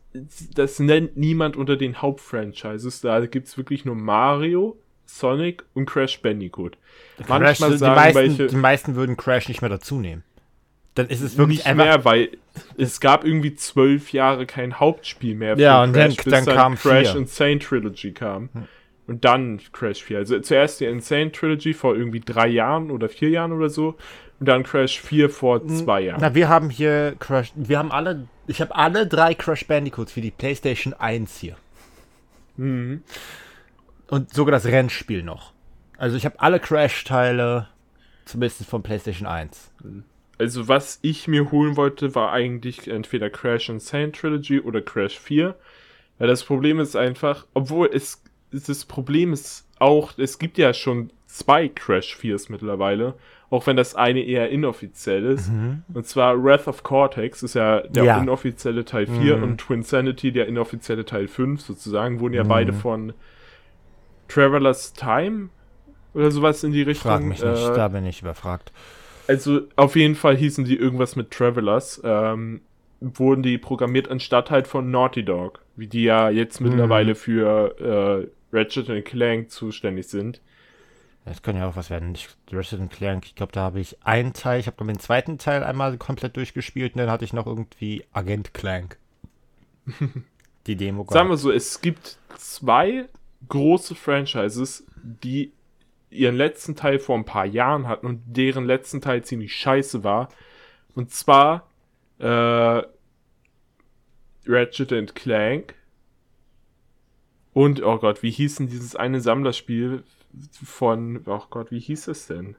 [0.54, 3.00] das nennt niemand unter den Hauptfranchises.
[3.00, 6.78] Da gibt es wirklich nur Mario, Sonic und Crash Bandicoot.
[7.16, 10.24] Crash, Manchmal sagen die meisten, welche, die meisten würden Crash nicht mehr dazu nehmen
[10.94, 12.32] dann ist es wirklich nicht mehr, weil
[12.78, 15.58] es gab irgendwie zwölf Jahre kein Hauptspiel mehr.
[15.58, 18.50] Ja, und Crash, dann, dann, dann kam Crash Insane Trilogy kam.
[18.52, 18.68] Hm.
[19.08, 20.20] Und dann Crash 4.
[20.20, 23.96] Also zuerst die Insane Trilogy vor irgendwie drei Jahren oder vier Jahren oder so.
[24.42, 26.20] Und dann Crash 4 vor zwei Jahren.
[26.20, 27.52] Na, wir haben hier Crash.
[27.54, 28.28] Wir haben alle.
[28.48, 31.58] Ich habe alle drei Crash Bandicoots für die PlayStation 1 hier.
[32.58, 33.04] Mhm.
[34.08, 35.54] Und sogar das Rennspiel noch.
[36.00, 37.68] Also ich habe alle Crash-Teile,
[38.26, 39.72] zumindest von PlayStation 1.
[39.84, 40.06] Mhm.
[40.40, 45.54] Also was ich mir holen wollte, war eigentlich entweder Crash Insane Trilogy oder Crash 4.
[46.18, 51.14] Weil das Problem ist einfach, obwohl es, das Problem ist auch, es gibt ja schon
[51.28, 53.14] zwei Crash 4s mittlerweile,
[53.52, 55.52] auch wenn das eine eher inoffiziell ist.
[55.52, 55.84] Mhm.
[55.94, 58.18] Und zwar Wrath of Cortex ist ja der ja.
[58.20, 59.44] inoffizielle Teil 4 mhm.
[59.44, 62.50] und Twin Sanity der inoffizielle Teil 5 sozusagen, wurden ja mhm.
[62.50, 63.14] beide von
[64.28, 65.50] Traveler's Time
[66.16, 67.12] oder sowas in die Richtung.
[67.12, 68.72] Frag mich nicht, äh, da bin ich überfragt
[69.32, 72.02] also auf jeden Fall hießen die irgendwas mit Travelers.
[72.04, 72.62] Ähm,
[73.00, 76.70] wurden die programmiert anstatt halt von Naughty Dog, wie die ja jetzt mhm.
[76.70, 80.42] mittlerweile für äh, Ratchet Clank zuständig sind.
[81.26, 82.16] Das kann ja auch was werden.
[82.16, 85.64] Ich, Ratchet Clank, ich glaube, da habe ich einen Teil, ich habe den zweiten Teil
[85.64, 88.98] einmal komplett durchgespielt und dann hatte ich noch irgendwie Agent Clank.
[90.68, 91.06] die Demo.
[91.10, 93.08] Sagen wir so, es gibt zwei
[93.50, 95.54] große Franchises, die
[96.10, 100.30] ihren letzten Teil vor ein paar Jahren hatten und deren letzten Teil ziemlich scheiße war,
[100.94, 101.70] Und zwar
[102.20, 102.84] äh,
[104.46, 105.76] Ratchet and Clank.
[107.54, 110.04] Und, oh Gott, wie hieß denn dieses eine Sammlerspiel
[110.64, 112.56] von, oh Gott, wie hieß es denn?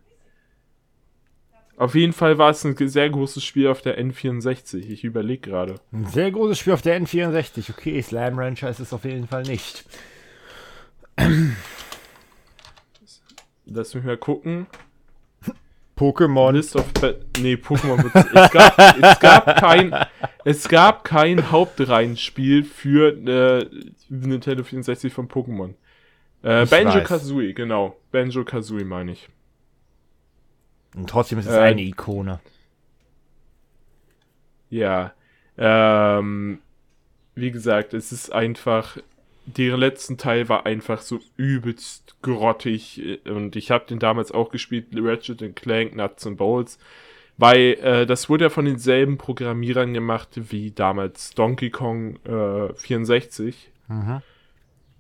[1.77, 4.77] Auf jeden Fall war es ein sehr großes Spiel auf der N64.
[4.77, 5.77] Ich überlege gerade.
[5.91, 7.71] Ein sehr großes Spiel auf der N64.
[7.71, 9.85] Okay, Slam Rancher ist es auf jeden Fall nicht.
[13.67, 14.67] Lass mich mal gucken.
[15.97, 16.53] Pokémon.
[16.53, 16.87] List of
[17.39, 18.05] nee, Pokémon.
[18.15, 19.95] es, gab, es, gab kein,
[20.45, 23.69] es gab kein Hauptreihenspiel für äh,
[24.09, 25.75] Nintendo 64 von Pokémon.
[26.43, 27.97] Äh, Banjo Kazooie, genau.
[28.11, 29.29] Banjo Kazooie meine ich.
[30.95, 32.41] Und trotzdem ist es äh, eine Ikone.
[34.71, 35.13] Ja.
[35.57, 36.59] Ähm,
[37.35, 38.99] wie gesagt, es ist einfach.
[39.45, 43.19] Deren letzten Teil war einfach so übelst grottig.
[43.25, 46.79] Und ich habe den damals auch gespielt, Ratchet Clank, Nuts and Bowls.
[47.39, 53.73] Weil äh, das wurde ja von denselben Programmierern gemacht wie damals Donkey Kong äh, 64.
[53.89, 54.23] Mhm.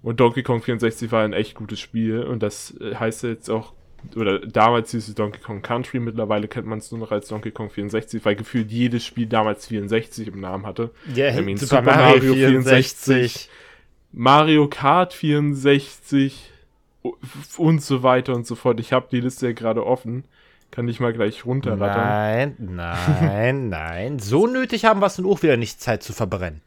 [0.02, 2.22] Und Donkey Kong 64 war ein echt gutes Spiel.
[2.22, 3.72] Und das äh, heißt jetzt auch
[4.16, 7.50] oder damals hieß es Donkey Kong Country, mittlerweile kennt man es nur noch als Donkey
[7.50, 10.90] Kong 64, weil gefühlt jedes Spiel damals 64 im Namen hatte.
[11.14, 13.50] Ja, yeah, Super, Super, Mario, Mario 64, 64,
[14.12, 16.50] Mario Kart 64
[17.56, 18.80] und so weiter und so fort.
[18.80, 20.24] Ich habe die Liste ja gerade offen.
[20.70, 22.56] Kann ich mal gleich runterrattern.
[22.56, 24.18] Nein, nein, nein.
[24.18, 26.62] So nötig haben wir es nun auch wieder nicht Zeit zu verbrennen.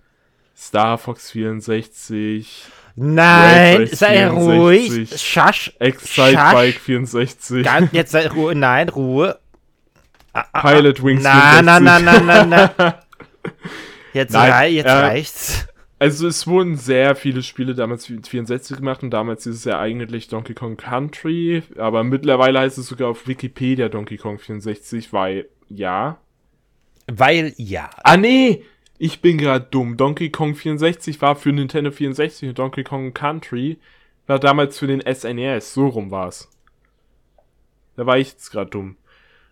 [0.56, 2.66] Star Fox 64.
[2.96, 5.22] Nein, sei 64, ruhig.
[5.22, 5.74] Schasch.
[5.80, 7.64] Excite Bike 64.
[7.64, 8.56] Ganz, jetzt sei Ruhe.
[8.56, 9.38] Nein, Ruhe.
[10.34, 11.66] Ah, ah, Pilot Wings na, 64.
[11.66, 13.00] Na, na, na, na, na.
[14.14, 15.68] Jetzt, Nein, rei jetzt äh, reicht's.
[16.00, 19.78] Also es wurden sehr viele Spiele damals für 64 gemacht und damals ist es ja
[19.78, 25.50] eigentlich Donkey Kong Country, aber mittlerweile heißt es sogar auf Wikipedia Donkey Kong 64, weil
[25.68, 26.18] ja.
[27.08, 27.90] Weil ja.
[28.04, 28.64] Ah nee,
[28.98, 29.98] ich bin gerade dumm.
[29.98, 33.78] Donkey Kong 64 war für Nintendo 64 und Donkey Kong Country
[34.28, 35.74] war damals für den SNES.
[35.74, 36.50] So rum war's.
[37.96, 38.98] Da war ich jetzt gerade dumm.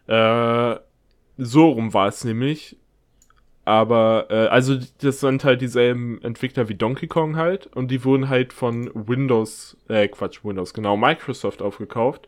[0.08, 0.76] Äh,
[1.38, 2.78] so rum war es nämlich.
[3.66, 7.68] Aber, äh, also das sind halt dieselben Entwickler wie Donkey Kong halt.
[7.68, 12.28] Und die wurden halt von Windows, äh, Quatsch, Windows, genau, Microsoft aufgekauft.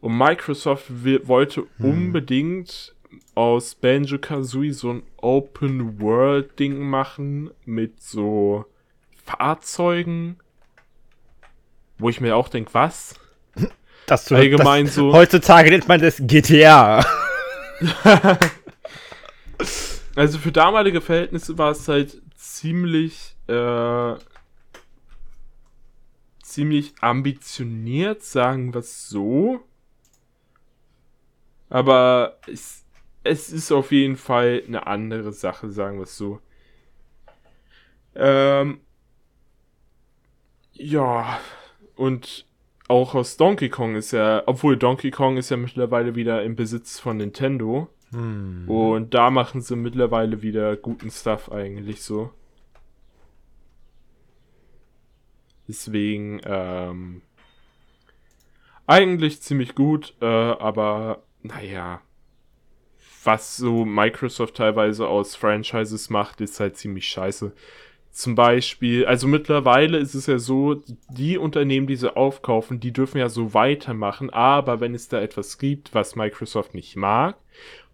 [0.00, 0.90] Und Microsoft
[1.28, 1.90] wollte hm.
[1.90, 2.94] unbedingt
[3.34, 8.64] aus Banjo Kazooie so ein Open World Ding machen mit so
[9.24, 10.38] Fahrzeugen,
[11.98, 13.14] wo ich mir auch denke, was?
[14.06, 15.12] Das du, allgemein das, so.
[15.12, 17.06] Heutzutage nennt man das GTA.
[20.16, 24.14] also für damalige Verhältnisse war es halt ziemlich äh,
[26.52, 29.60] ziemlich ambitioniert, sagen wir es so.
[31.70, 32.81] Aber es
[33.24, 36.40] es ist auf jeden Fall eine andere Sache, sagen wir es so.
[38.14, 38.80] Ähm,
[40.72, 41.38] ja,
[41.96, 42.46] und
[42.88, 46.98] auch aus Donkey Kong ist ja, obwohl Donkey Kong ist ja mittlerweile wieder im Besitz
[46.98, 47.88] von Nintendo.
[48.10, 48.68] Hm.
[48.68, 52.30] Und da machen sie mittlerweile wieder guten Stuff eigentlich so.
[55.68, 57.22] Deswegen, ähm,
[58.86, 62.02] eigentlich ziemlich gut, äh, aber naja,
[63.24, 67.52] was so Microsoft teilweise aus Franchises macht, ist halt ziemlich scheiße.
[68.10, 73.18] Zum Beispiel, also mittlerweile ist es ja so, die Unternehmen, die sie aufkaufen, die dürfen
[73.18, 77.36] ja so weitermachen, aber wenn es da etwas gibt, was Microsoft nicht mag,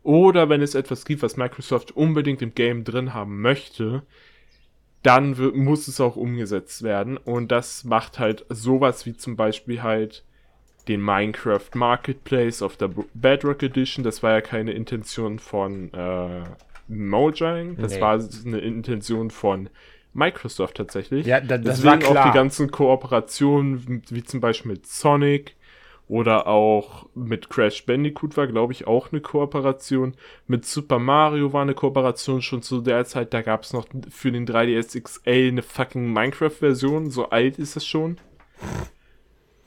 [0.02, 4.02] oder wenn es etwas gibt, was Microsoft unbedingt im Game drin haben möchte,
[5.02, 7.16] dann muss es auch umgesetzt werden.
[7.16, 10.24] Und das macht halt sowas wie zum Beispiel halt
[10.88, 14.02] den Minecraft Marketplace auf der Bedrock Edition.
[14.04, 16.44] Das war ja keine Intention von äh,
[16.88, 18.00] Mojang, das nee.
[18.00, 19.68] war eine Intention von
[20.14, 21.26] Microsoft tatsächlich.
[21.26, 22.26] Ja, da, das Deswegen war klar.
[22.26, 25.54] auch die ganzen Kooperationen, wie zum Beispiel mit Sonic
[26.08, 30.14] oder auch mit Crash Bandicoot war, glaube ich, auch eine Kooperation.
[30.46, 33.34] Mit Super Mario war eine Kooperation schon zu der Zeit.
[33.34, 37.10] Da gab es noch für den 3DS XL eine fucking Minecraft-Version.
[37.10, 38.16] So alt ist es schon.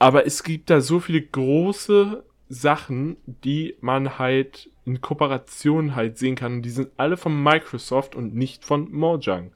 [0.02, 6.36] Aber es gibt da so viele große Sachen, die man halt in Kooperation halt sehen
[6.36, 6.54] kann.
[6.54, 9.54] Und die sind alle von Microsoft und nicht von Mojang.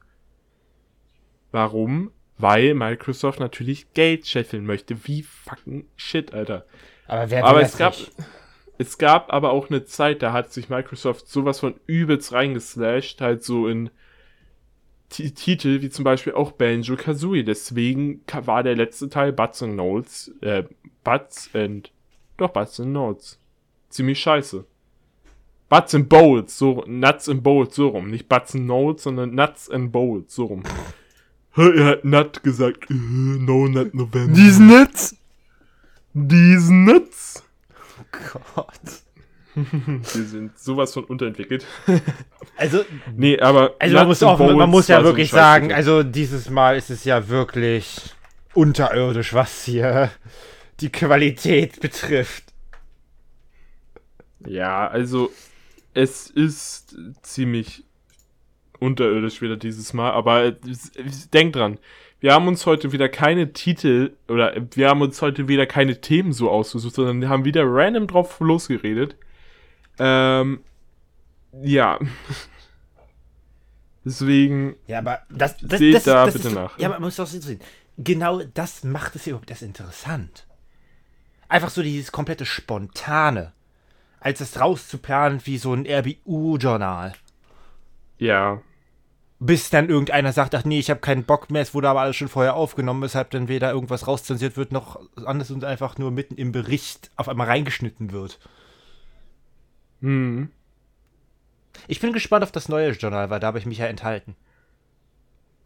[1.50, 2.12] Warum?
[2.38, 5.08] Weil Microsoft natürlich Geld scheffeln möchte.
[5.08, 6.64] Wie fucking shit, Alter.
[7.08, 8.12] Aber, wer aber es gab, nicht?
[8.78, 13.42] es gab aber auch eine Zeit, da hat sich Microsoft sowas von übelst reingeslasht, halt
[13.42, 13.90] so in
[15.08, 17.44] Titel wie zum Beispiel auch Banjo Kazooie.
[17.44, 20.64] Deswegen war der letzte Teil Butts and Notes, äh,
[21.04, 21.92] Butts and,
[22.36, 23.38] doch Butts and Notes.
[23.88, 24.64] Ziemlich scheiße.
[25.68, 28.10] Butts and Bolts, so Nuts and Bolts, so rum.
[28.10, 30.62] Nicht Butts and Notes, sondern Nuts and Bolts, so rum.
[31.56, 32.90] Er hat Nut gesagt.
[32.90, 34.34] Äh, no Nut November.
[34.34, 35.16] Diesen Nuts?
[36.12, 37.42] Diesen Nuts?
[37.98, 38.18] Oh
[38.54, 39.05] Gott.
[40.14, 41.66] Wir sind sowas von unterentwickelt.
[42.58, 43.74] Also, nee, aber.
[43.78, 47.04] Also man muss, auch, man muss ja wirklich so sagen, also dieses Mal ist es
[47.04, 48.14] ja wirklich
[48.54, 50.10] unterirdisch, was hier
[50.80, 52.44] die Qualität betrifft.
[54.46, 55.30] Ja, also
[55.92, 57.84] es ist ziemlich
[58.80, 60.52] unterirdisch wieder dieses Mal, aber
[61.34, 61.78] denk dran,
[62.20, 66.32] wir haben uns heute wieder keine Titel oder wir haben uns heute wieder keine Themen
[66.32, 69.16] so ausgesucht, sondern wir haben wieder random drauf losgeredet.
[69.98, 70.60] Ähm,
[71.62, 71.98] ja.
[74.04, 74.76] Deswegen.
[74.86, 76.78] Ja, aber das, das, seht das, da das bitte ist, nach.
[76.78, 77.60] Ja, aber man muss doch sehen.
[77.98, 80.46] Genau das macht es überhaupt erst interessant.
[81.48, 83.52] Einfach so dieses komplette Spontane.
[84.20, 87.14] Als es rauszuplanen wie so ein RBU-Journal.
[88.18, 88.60] Ja.
[89.38, 92.16] Bis dann irgendeiner sagt, ach nee, ich habe keinen Bock mehr, es wurde aber alles
[92.16, 96.36] schon vorher aufgenommen, weshalb dann weder irgendwas rauszensiert wird, noch anders und einfach nur mitten
[96.36, 98.38] im Bericht auf einmal reingeschnitten wird.
[100.00, 100.50] Hm.
[101.88, 104.36] Ich bin gespannt auf das neue Journal, weil da habe ich mich ja enthalten.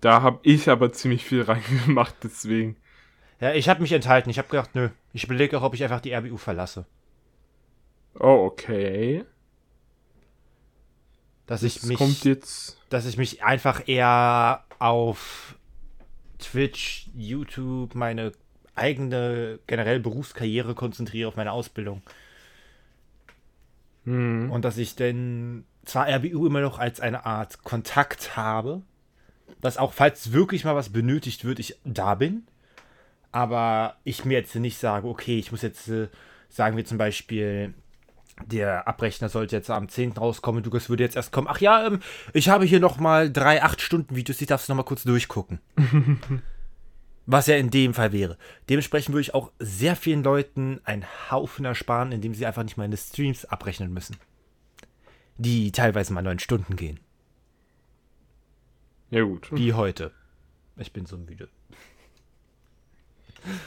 [0.00, 2.76] Da habe ich aber ziemlich viel reingemacht, deswegen.
[3.40, 4.30] Ja, ich habe mich enthalten.
[4.30, 4.90] Ich habe gedacht, nö.
[5.12, 6.86] Ich überlege auch, ob ich einfach die RBU verlasse.
[8.14, 9.24] Oh, okay.
[11.46, 11.98] Dass das ich mich.
[11.98, 12.78] kommt jetzt.
[12.90, 15.56] Dass ich mich einfach eher auf
[16.38, 18.32] Twitch, YouTube, meine
[18.74, 22.02] eigene generell Berufskarriere konzentriere, auf meine Ausbildung.
[24.04, 24.50] Hm.
[24.50, 28.82] Und dass ich denn zwar RBU immer noch als eine Art Kontakt habe,
[29.60, 32.44] dass auch falls wirklich mal was benötigt wird, ich da bin.
[33.32, 36.08] Aber ich mir jetzt nicht sage, okay, ich muss jetzt, äh,
[36.48, 37.74] sagen wir zum Beispiel,
[38.46, 40.12] der Abrechner sollte jetzt am 10.
[40.12, 41.46] rauskommen, du würde jetzt erst kommen.
[41.48, 42.00] Ach ja, ähm,
[42.32, 45.60] ich habe hier nochmal drei 8-Stunden-Videos, die darfst du nochmal kurz durchgucken.
[47.32, 48.36] Was ja in dem Fall wäre.
[48.68, 52.96] Dementsprechend würde ich auch sehr vielen Leuten einen Haufen ersparen, indem sie einfach nicht meine
[52.96, 54.16] Streams abrechnen müssen.
[55.38, 56.98] Die teilweise mal neun Stunden gehen.
[59.10, 59.48] Ja, gut.
[59.52, 60.10] Wie heute.
[60.76, 61.48] Ich bin so müde.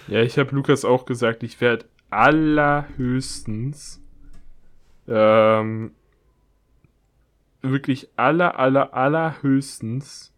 [0.10, 4.02] Ja, ich habe Lukas auch gesagt, ich werde allerhöchstens
[5.08, 5.96] ähm,
[7.62, 10.34] wirklich aller, aller, allerhöchstens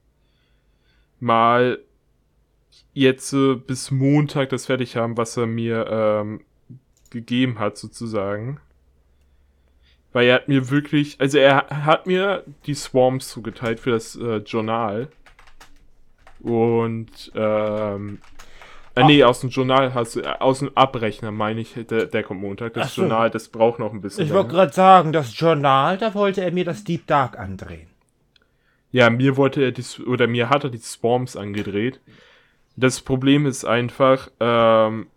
[1.19, 1.79] mal
[2.95, 6.41] jetzt äh, bis Montag das fertig haben, was er mir ähm,
[7.11, 8.59] gegeben hat, sozusagen.
[10.11, 14.37] Weil er hat mir wirklich, also er hat mir die Swarms zugeteilt für das äh,
[14.37, 15.09] Journal.
[16.39, 18.19] Und ähm,
[18.95, 22.23] äh, nee, aus dem Journal hast du, äh, aus dem Abrechner meine ich, der, der
[22.23, 22.73] kommt Montag.
[22.75, 23.01] Das so.
[23.01, 24.25] Journal, das braucht noch ein bisschen.
[24.25, 27.87] Ich wollte gerade sagen, das Journal, da wollte er mir das Deep Dark andrehen.
[28.91, 31.99] Ja, mir wollte er die, oder mir hat er die Swarms angedreht.
[32.75, 35.07] Das Problem ist einfach, ähm,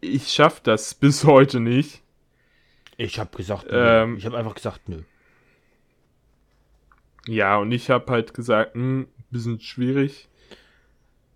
[0.00, 2.02] ich schaff das bis heute nicht.
[2.96, 5.02] Ich habe gesagt, Ähm, ich habe einfach gesagt, nö.
[7.26, 10.28] Ja, und ich habe halt gesagt, hm, bisschen schwierig.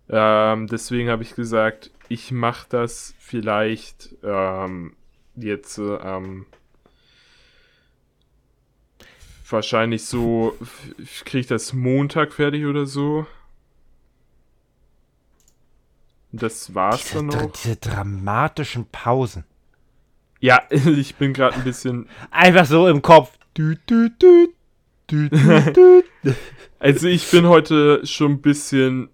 [0.09, 4.95] Ähm, deswegen habe ich gesagt, ich mache das vielleicht ähm,
[5.35, 6.45] jetzt äh, ähm,
[9.49, 10.57] wahrscheinlich so,
[11.25, 13.25] kriege ich das Montag fertig oder so.
[16.31, 17.51] Das war's Diese, dann noch.
[17.51, 19.45] diese dramatischen Pausen.
[20.39, 22.07] Ja, ich bin gerade ein bisschen.
[22.31, 23.37] Einfach so im Kopf.
[23.53, 24.47] Du, du, du.
[26.79, 29.09] Also ich bin heute schon ein bisschen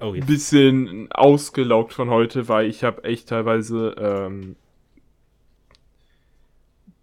[0.00, 0.26] Oh, ein jetzt.
[0.26, 4.56] bisschen ausgelaugt von heute, weil ich habe echt teilweise ähm,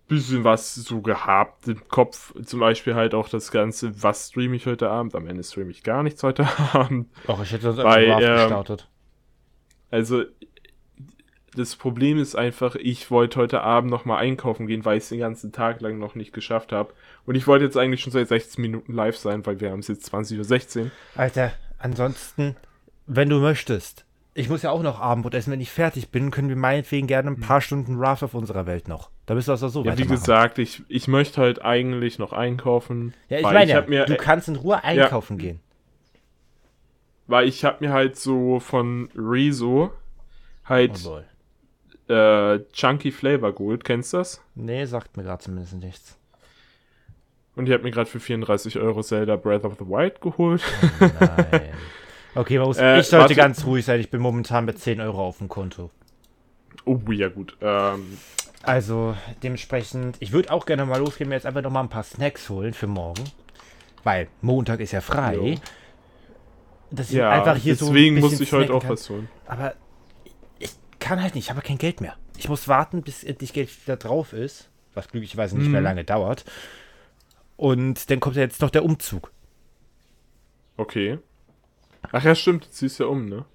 [0.07, 2.33] bisschen was so gehabt im Kopf.
[2.43, 5.15] Zum Beispiel halt auch das Ganze, was streame ich heute Abend.
[5.15, 7.09] Am Ende streame ich gar nichts heute Abend.
[7.27, 8.89] Och, ich hätte das einfach ähm, gestartet.
[9.93, 10.23] Also
[11.55, 15.09] das Problem ist einfach, ich wollte heute Abend noch mal einkaufen gehen, weil ich es
[15.09, 16.95] den ganzen Tag lang noch nicht geschafft habe.
[17.27, 19.87] Und ich wollte jetzt eigentlich schon seit 16 Minuten live sein, weil wir haben es
[19.87, 20.91] jetzt 20.16 Uhr.
[21.13, 22.55] Alter, ansonsten,
[23.05, 25.51] wenn du möchtest, ich muss ja auch noch Abendbrot essen.
[25.51, 28.87] Wenn ich fertig bin, können wir meinetwegen gerne ein paar Stunden Wrath auf unserer Welt
[28.87, 29.11] noch.
[29.27, 33.13] Da bist du also so Ja, wie gesagt, ich, ich möchte halt eigentlich noch einkaufen.
[33.29, 35.59] Ja, ich meine, ja, hab mir, du kannst in Ruhe einkaufen gehen.
[37.33, 39.91] Weil ich habe mir halt so von Rezo
[40.65, 41.23] halt boy.
[42.15, 43.83] äh, Chunky Flavor geholt.
[43.83, 44.39] Kennst du das?
[44.53, 46.15] Nee, sagt mir gerade zumindest nichts.
[47.55, 50.61] Und ich habe mir gerade für 34 Euro Zelda Breath of the Wild geholt.
[50.99, 51.69] Nein.
[52.35, 53.35] Okay, Äh, ich sollte warte.
[53.35, 53.99] ganz ruhig sein.
[53.99, 55.89] Ich bin momentan mit 10 Euro auf dem Konto.
[56.85, 57.57] oh, ja gut.
[57.61, 58.17] Ähm,
[58.61, 62.03] Also dementsprechend, ich würde auch gerne mal losgehen, mir jetzt einfach noch mal ein paar
[62.03, 63.23] Snacks holen für morgen.
[64.03, 65.35] Weil Montag ist ja frei.
[65.35, 65.55] Jo.
[66.93, 69.27] Dass ich ja, einfach hier deswegen so muss ich heute auch was holen.
[69.47, 69.73] Aber
[70.59, 70.69] ich
[70.99, 72.15] kann halt nicht, ich habe kein Geld mehr.
[72.37, 75.71] Ich muss warten, bis endlich Geld wieder drauf ist, was glücklicherweise nicht hm.
[75.71, 75.85] mehr mhm.
[75.85, 76.45] lange dauert.
[77.57, 79.31] Und dann kommt ja jetzt noch der Umzug.
[80.77, 81.17] Okay.
[82.11, 83.45] Ach ja, stimmt, du ziehst ja um, ne?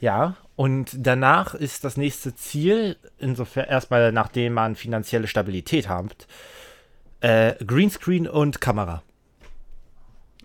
[0.00, 6.26] Ja, und danach ist das nächste Ziel, insofern erstmal nachdem man finanzielle Stabilität hat,
[7.20, 9.04] äh, Greenscreen und Kamera.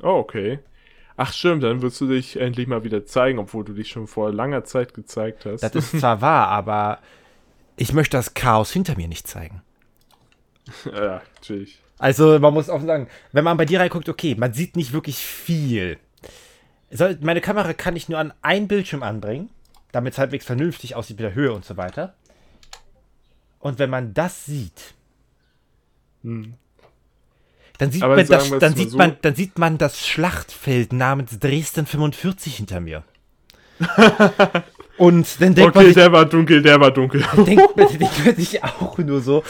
[0.03, 0.59] Oh, okay.
[1.17, 4.33] Ach stimmt, dann wirst du dich endlich mal wieder zeigen, obwohl du dich schon vor
[4.33, 5.61] langer Zeit gezeigt hast.
[5.61, 6.99] Das ist zwar wahr, aber
[7.77, 9.61] ich möchte das Chaos hinter mir nicht zeigen.
[10.85, 11.79] ja, natürlich.
[11.97, 15.17] Also man muss offen sagen, wenn man bei dir reinguckt, okay, man sieht nicht wirklich
[15.17, 15.97] viel
[17.21, 19.49] meine Kamera kann ich nur an ein Bildschirm anbringen,
[19.91, 22.13] damit es halbwegs vernünftig aussieht mit der Höhe und so weiter.
[23.59, 24.93] Und wenn man das sieht,
[26.23, 26.55] hm.
[27.77, 31.85] Dann, sieht man, das, dann, sieht so man, dann sieht man das Schlachtfeld namens Dresden
[31.85, 33.03] 45 hinter mir.
[34.97, 37.25] und dann denkt okay, man sich, der war dunkel, der war dunkel.
[37.35, 39.43] Dann denkt man, denkt man sich auch nur so,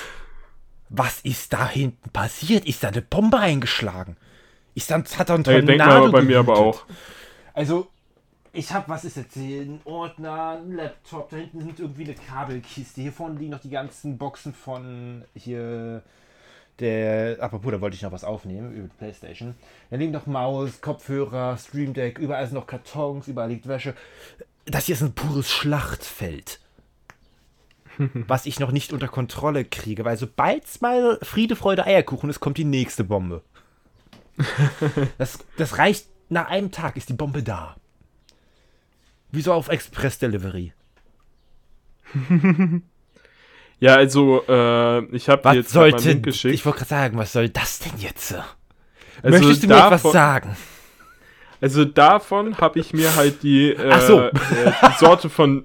[0.90, 2.66] was ist da hinten passiert?
[2.66, 4.18] Ist da eine Bombe eingeschlagen?
[4.74, 6.86] Ist dann, hat da ein Tornado hey, denk mal bei mir aber auch.
[7.54, 7.88] Also,
[8.52, 9.62] ich habe, was ist jetzt hier?
[9.62, 13.02] Ein Ordner, ein Laptop, da hinten sind irgendwie eine Kabelkiste.
[13.02, 16.04] Hier vorne liegen noch die ganzen Boxen von hier
[16.80, 17.38] der.
[17.42, 19.56] Apropos, da wollte ich noch was aufnehmen über die Playstation.
[19.90, 23.96] Da liegen noch Maus, Kopfhörer, Stream Deck, überall sind noch Kartons, überall liegt Wäsche.
[24.66, 26.60] Das hier ist ein pures Schlachtfeld.
[28.28, 32.40] was ich noch nicht unter Kontrolle kriege, weil sobald es mal Friede, Freude, Eierkuchen ist,
[32.40, 33.42] kommt die nächste Bombe.
[35.18, 37.76] das, das reicht nach einem Tag ist die Bombe da.
[39.32, 40.74] Wie so auf Express Delivery.
[43.80, 46.54] ja, also, äh, ich habe dir jetzt sollte, mal einen Link geschickt.
[46.54, 48.34] Ich wollte gerade sagen, was soll das denn jetzt?
[48.34, 48.50] Also
[49.38, 50.56] Möchtest du mir etwas sagen?
[51.62, 54.22] Also davon habe ich mir halt die, äh, so.
[54.22, 55.64] äh, die Sorte von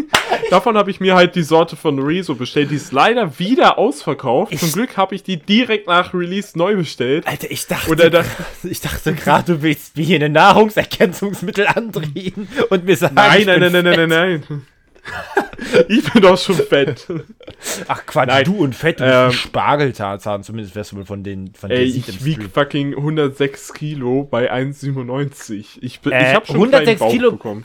[0.50, 2.70] davon habe ich mir halt die Sorte von Rezo bestellt.
[2.70, 4.52] Die ist leider wieder ausverkauft.
[4.52, 7.26] Ich Zum Glück habe ich die direkt nach Release neu bestellt.
[7.26, 8.26] Alter, ich dachte, das,
[8.62, 13.60] ich dachte gerade, du willst mir hier eine Nahrungsergänzungsmittel andrehen und mir sagen, nein, nein,
[13.60, 14.66] nein, nein, nein, nein, nein
[15.88, 17.06] ich bin doch schon fett.
[17.88, 18.44] Ach Quatsch, Nein.
[18.44, 22.24] du und fett, du ähm, Spargeltarzan, zumindest wärst du wohl von den von Ey, ich
[22.24, 25.78] wieg fucking 106 Kilo bei 1,97.
[25.80, 27.64] Ich, bin, äh, ich hab schon 106 Bauch Kilo bekommen.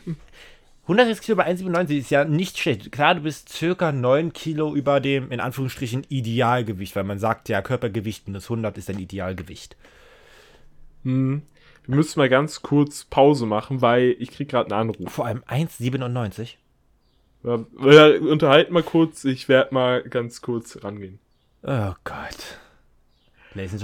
[0.83, 2.91] 106 Kilo bei 1,97 ist ja nicht schlecht.
[2.91, 7.61] Klar, du bist circa 9 Kilo über dem, in Anführungsstrichen, Idealgewicht, weil man sagt ja,
[7.61, 9.75] Körpergewicht minus 100 ist dein Idealgewicht.
[11.03, 11.43] Hm.
[11.85, 15.11] Wir müssen mal ganz kurz Pause machen, weil ich krieg gerade einen Anruf.
[15.11, 16.55] Vor allem 1,97?
[17.43, 21.19] Wir unterhalten mal kurz, ich werde mal ganz kurz rangehen.
[21.63, 22.59] Oh Gott.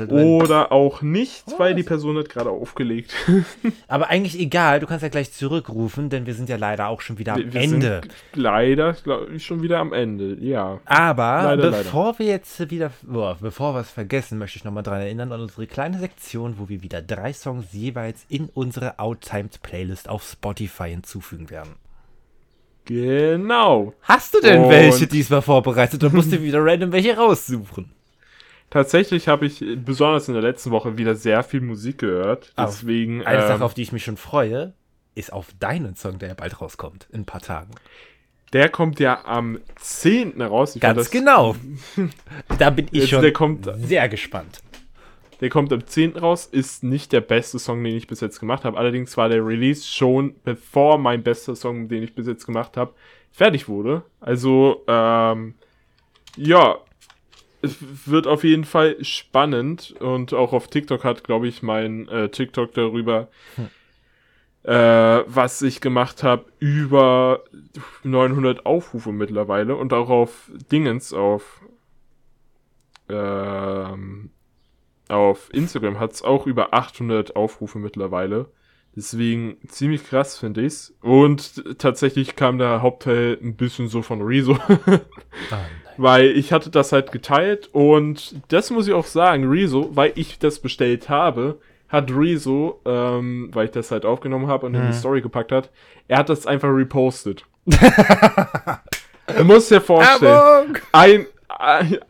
[0.10, 1.60] Oder auch nicht, Was?
[1.60, 3.14] weil die Person hat gerade aufgelegt.
[3.88, 7.18] Aber eigentlich egal, du kannst ja gleich zurückrufen, denn wir sind ja leider auch schon
[7.18, 8.02] wieder am wir Ende.
[8.34, 10.80] leider, glaube ich, schon wieder am Ende, ja.
[10.86, 12.20] Aber leider, bevor leider.
[12.20, 15.66] wir jetzt wieder, boah, bevor wir es vergessen, möchte ich nochmal daran erinnern an unsere
[15.66, 21.50] kleine Sektion, wo wir wieder drei Songs jeweils in unsere Outtimed Playlist auf Spotify hinzufügen
[21.50, 21.76] werden.
[22.86, 23.94] Genau.
[24.02, 27.92] Hast du denn Und welche diesmal vorbereitet oder musst du wieder random welche raussuchen?
[28.70, 32.54] Tatsächlich habe ich besonders in der letzten Woche wieder sehr viel Musik gehört.
[32.58, 33.22] Deswegen.
[33.22, 34.74] Auf, eine ähm, Sache, auf die ich mich schon freue,
[35.14, 37.70] ist auf deinen Song, der ja bald rauskommt, in ein paar Tagen.
[38.52, 40.42] Der kommt ja am 10.
[40.42, 40.76] raus.
[40.76, 41.56] Ich Ganz genau.
[42.58, 44.63] da bin ich schon sehr gespannt.
[45.42, 46.18] Der kommt am 10.
[46.18, 48.78] raus, ist nicht der beste Song, den ich bis jetzt gemacht habe.
[48.78, 52.94] Allerdings war der Release schon bevor mein bester Song, den ich bis jetzt gemacht habe,
[53.32, 54.04] fertig wurde.
[54.20, 55.56] Also, ähm,
[56.36, 56.78] ja,
[57.62, 62.30] es wird auf jeden Fall spannend und auch auf TikTok hat, glaube ich, mein äh,
[62.30, 63.70] TikTok darüber, hm.
[64.64, 67.44] äh, was ich gemacht habe, über
[68.04, 71.62] 900 Aufrufe mittlerweile und auch auf Dingens, auf
[73.08, 74.30] ähm,
[75.10, 78.48] auf Instagram hat es auch über 800 Aufrufe mittlerweile.
[78.96, 80.94] Deswegen ziemlich krass finde ich's.
[81.02, 84.58] Und tatsächlich kam der Hauptteil ein bisschen so von Rezo.
[84.70, 85.56] oh,
[85.98, 90.40] weil ich hatte das halt geteilt und das muss ich auch sagen, Rezo, weil ich
[90.40, 94.82] das bestellt habe, hat Rezo, ähm, weil ich das halt aufgenommen habe und hm.
[94.82, 95.00] in die mhm.
[95.00, 95.70] Story gepackt hat,
[96.08, 97.46] er hat das einfach repostet.
[97.66, 101.28] du musst dir vorstellen, ein,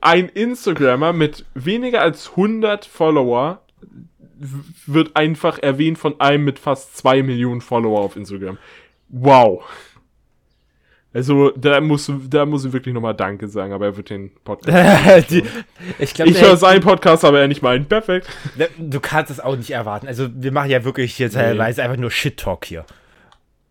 [0.02, 3.62] ein Instagrammer mit weniger als 100 Follower
[4.86, 8.58] wird einfach erwähnt von einem mit fast 2 Millionen Follower auf Instagram.
[9.10, 9.64] Wow.
[11.14, 15.30] Also, da muss, da muss ich wirklich nochmal Danke sagen, aber er wird den Podcast.
[15.30, 15.44] die,
[16.00, 17.86] ich glaub, ich höre seinen Podcast, aber er nicht meinen.
[17.86, 18.28] Perfekt.
[18.80, 20.08] Du kannst es auch nicht erwarten.
[20.08, 21.86] Also, wir machen ja wirklich hier teilweise nee.
[21.86, 22.86] einfach nur Shit-Talk hier.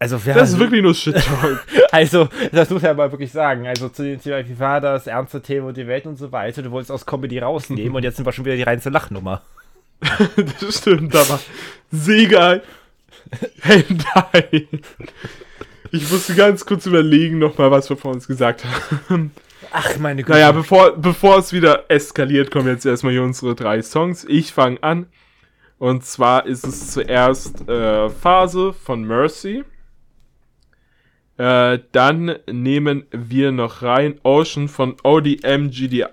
[0.02, 1.64] Also, das ist wirklich nur Shit-Talk.
[1.92, 3.68] also, das muss ja mal wirklich sagen.
[3.68, 6.60] Also, zu dem Thema, wie war das, ernste Themen und die Welt und so weiter.
[6.60, 9.42] Du wolltest aus Comedy rausnehmen und jetzt sind wir schon wieder die reinste Lachnummer.
[10.60, 11.38] das stimmt, aber
[12.28, 12.62] geil.
[13.60, 14.66] Hentai.
[15.92, 18.64] Ich musste ganz kurz überlegen nochmal, was wir vor uns gesagt
[19.08, 19.30] haben.
[19.70, 20.32] Ach, meine Güte.
[20.32, 24.26] Naja, bevor, bevor es wieder eskaliert, kommen jetzt erstmal hier unsere drei Songs.
[24.28, 25.06] Ich fange an.
[25.78, 29.62] Und zwar ist es zuerst äh, Phase von Mercy.
[31.42, 36.08] Äh, dann nehmen wir noch rein Ocean von ODMGDIA.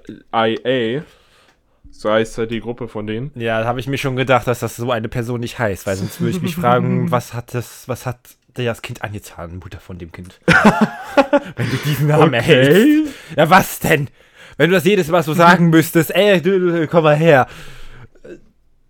[1.91, 3.29] So heißt ja die Gruppe von denen.
[3.35, 5.97] Ja, da habe ich mir schon gedacht, dass das so eine Person nicht heißt, weil
[5.97, 8.17] sonst würde ich mich fragen, was hat das, was hat
[8.55, 10.39] das Kind angetan, Mutter von dem Kind.
[11.55, 12.35] Wenn du diesen Namen okay.
[12.37, 13.13] erhältst.
[13.37, 14.09] Ja, was denn?
[14.57, 16.41] Wenn du das jedes Mal so sagen müsstest, ey,
[16.87, 17.45] komm mal her.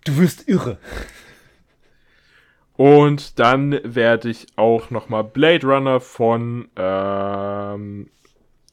[0.06, 0.78] Du wirst irre.
[2.80, 8.08] Und dann werde ich auch nochmal Blade Runner von, ähm,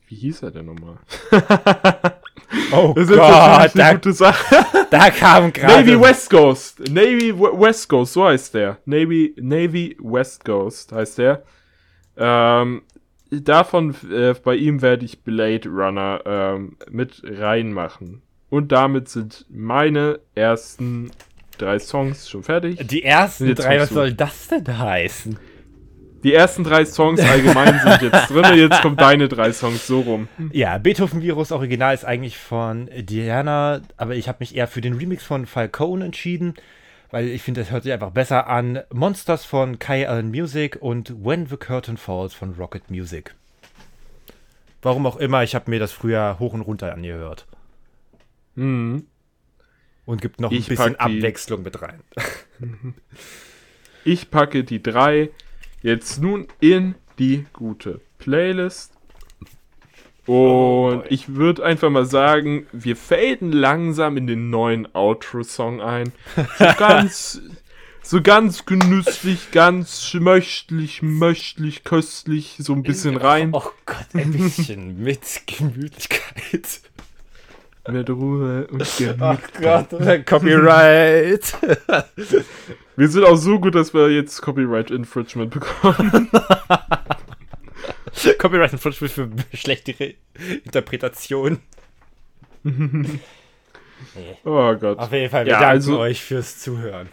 [0.07, 0.99] wie hieß er denn nochmal?
[2.73, 4.65] Oh das ist Gott, da, gute Sache.
[4.91, 5.81] da kam gerade.
[5.81, 6.79] Navy West Ghost.
[6.89, 8.79] Navy West Ghost, so heißt der.
[8.85, 11.43] Navy, Navy West Ghost heißt der.
[12.17, 12.83] Ähm,
[13.31, 18.23] davon, äh, bei ihm werde ich Blade Runner ähm, mit reinmachen.
[18.49, 21.11] Und damit sind meine ersten
[21.59, 22.87] drei Songs schon fertig.
[22.89, 25.39] Die ersten drei, was soll das denn heißen?
[26.23, 30.29] Die ersten drei Songs allgemein sind jetzt drin, jetzt kommen deine drei Songs so rum.
[30.53, 34.95] Ja, Beethoven Virus Original ist eigentlich von Diana, aber ich habe mich eher für den
[34.95, 36.55] Remix von Falcone entschieden,
[37.11, 38.81] weil ich finde, das hört sich einfach besser an.
[38.93, 43.35] Monsters von Kai Allen Music und When the Curtain Falls von Rocket Music.
[44.83, 47.47] Warum auch immer, ich habe mir das früher hoch und runter angehört.
[48.57, 49.07] Mhm.
[50.07, 52.01] Und gibt noch ein ich bisschen Abwechslung mit rein.
[54.05, 55.31] ich packe die drei
[55.83, 58.93] jetzt nun in die gute Playlist.
[60.27, 66.13] Und oh ich würde einfach mal sagen, wir faden langsam in den neuen Outro-Song ein.
[66.59, 67.41] So ganz,
[68.03, 73.51] so ganz genüsslich, ganz schmöchtlich, möchtlich, köstlich, so ein bisschen rein.
[73.53, 76.81] Oh Gott, ein bisschen mit Gemütlichkeit.
[77.89, 79.17] Mit Ruhe und Gemütlichkeit.
[79.21, 79.91] Oh Gott,
[80.27, 81.57] Copyright.
[82.97, 86.31] Wir sind auch so gut, dass wir jetzt Copyright Infringement bekommen.
[88.39, 90.15] Copyright Infringement für schlechtere
[90.65, 91.59] Interpretation.
[92.63, 93.21] nee.
[94.45, 94.99] Oh Gott.
[94.99, 97.11] Auf jeden Fall, wir ja, danken also, euch fürs Zuhören.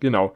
[0.00, 0.34] Genau.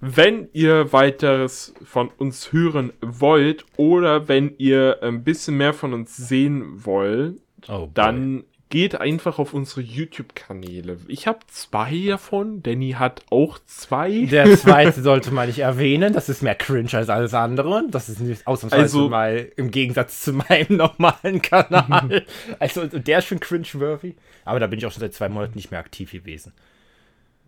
[0.00, 6.16] Wenn ihr weiteres von uns hören wollt oder wenn ihr ein bisschen mehr von uns
[6.16, 10.98] sehen wollt, oh dann geht einfach auf unsere YouTube-Kanäle.
[11.08, 12.62] Ich habe zwei davon.
[12.62, 14.26] Danny hat auch zwei.
[14.26, 16.12] Der zweite sollte man nicht erwähnen.
[16.12, 17.84] Das ist mehr cringe als alles andere.
[17.90, 22.24] Das ist nicht ausnahmsweise also, mal im Gegensatz zu meinem normalen Kanal.
[22.58, 24.14] also der ist schon cringe-worthy.
[24.44, 26.52] Aber da bin ich auch schon seit zwei Monaten nicht mehr aktiv gewesen.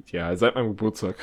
[0.07, 1.17] Ja, seit meinem Geburtstag.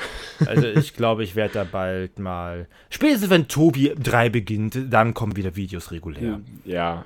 [0.46, 2.68] Also ich glaube, ich werde da bald mal.
[2.90, 6.40] Spätestens wenn Tobi 3 beginnt, dann kommen wieder Videos regulär.
[6.64, 7.04] Ja.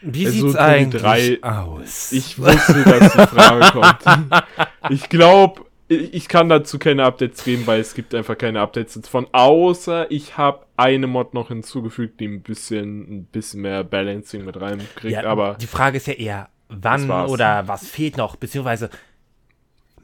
[0.00, 2.12] Wie also, sieht's eigentlich drei, aus?
[2.12, 4.44] Ich wusste, dass die Frage kommt.
[4.90, 9.26] Ich glaube, ich kann dazu keine Updates geben, weil es gibt einfach keine Updates davon.
[9.32, 14.58] Außer ich habe eine Mod noch hinzugefügt, die ein bisschen, ein bisschen mehr Balancing mit
[14.58, 15.12] reinkriegt.
[15.12, 18.90] Ja, aber die Frage ist ja eher, wann oder was fehlt noch, beziehungsweise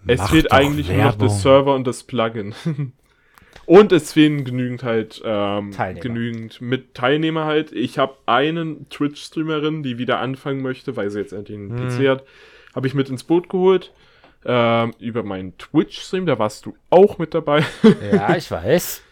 [0.06, 1.02] es fehlt eigentlich Werbung.
[1.02, 2.54] nur noch der Server und das Plugin.
[3.66, 7.72] Und es fehlen genügend halt, ähm, genügend mit Teilnehmer halt.
[7.72, 11.88] Ich habe einen Twitch-Streamerin, die wieder anfangen möchte, weil sie jetzt endlich einen hm.
[11.88, 12.24] PC hat,
[12.74, 13.92] habe ich mit ins Boot geholt.
[14.46, 17.64] Ähm, über meinen Twitch-Stream, da warst du auch mit dabei.
[18.12, 19.02] Ja, ich weiß.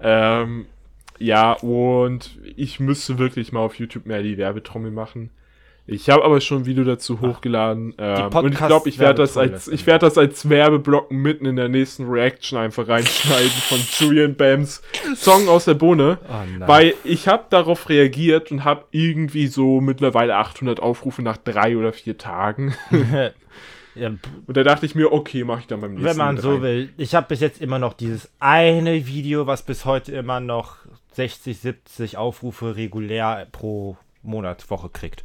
[0.00, 0.66] ähm,
[1.18, 5.30] ja, und ich müsste wirklich mal auf YouTube mehr die Werbetrommel machen.
[5.84, 7.94] Ich habe aber schon ein Video dazu hochgeladen.
[7.98, 11.56] Ähm, und ich glaube, ich werde das als ich werde das als Werbeblock mitten in
[11.56, 14.80] der nächsten Reaction einfach reinschneiden von Julian Bams
[15.16, 20.36] Song aus der Bohne, oh weil ich habe darauf reagiert und habe irgendwie so mittlerweile
[20.36, 22.74] 800 Aufrufe nach drei oder vier Tagen.
[23.96, 24.08] ja.
[24.46, 26.90] Und da dachte ich mir, okay, mache ich dann beim nächsten Wenn man so will.
[26.96, 30.76] Ich habe bis jetzt immer noch dieses eine Video, was bis heute immer noch
[31.14, 35.24] 60, 70 Aufrufe regulär pro Monat, Woche kriegt.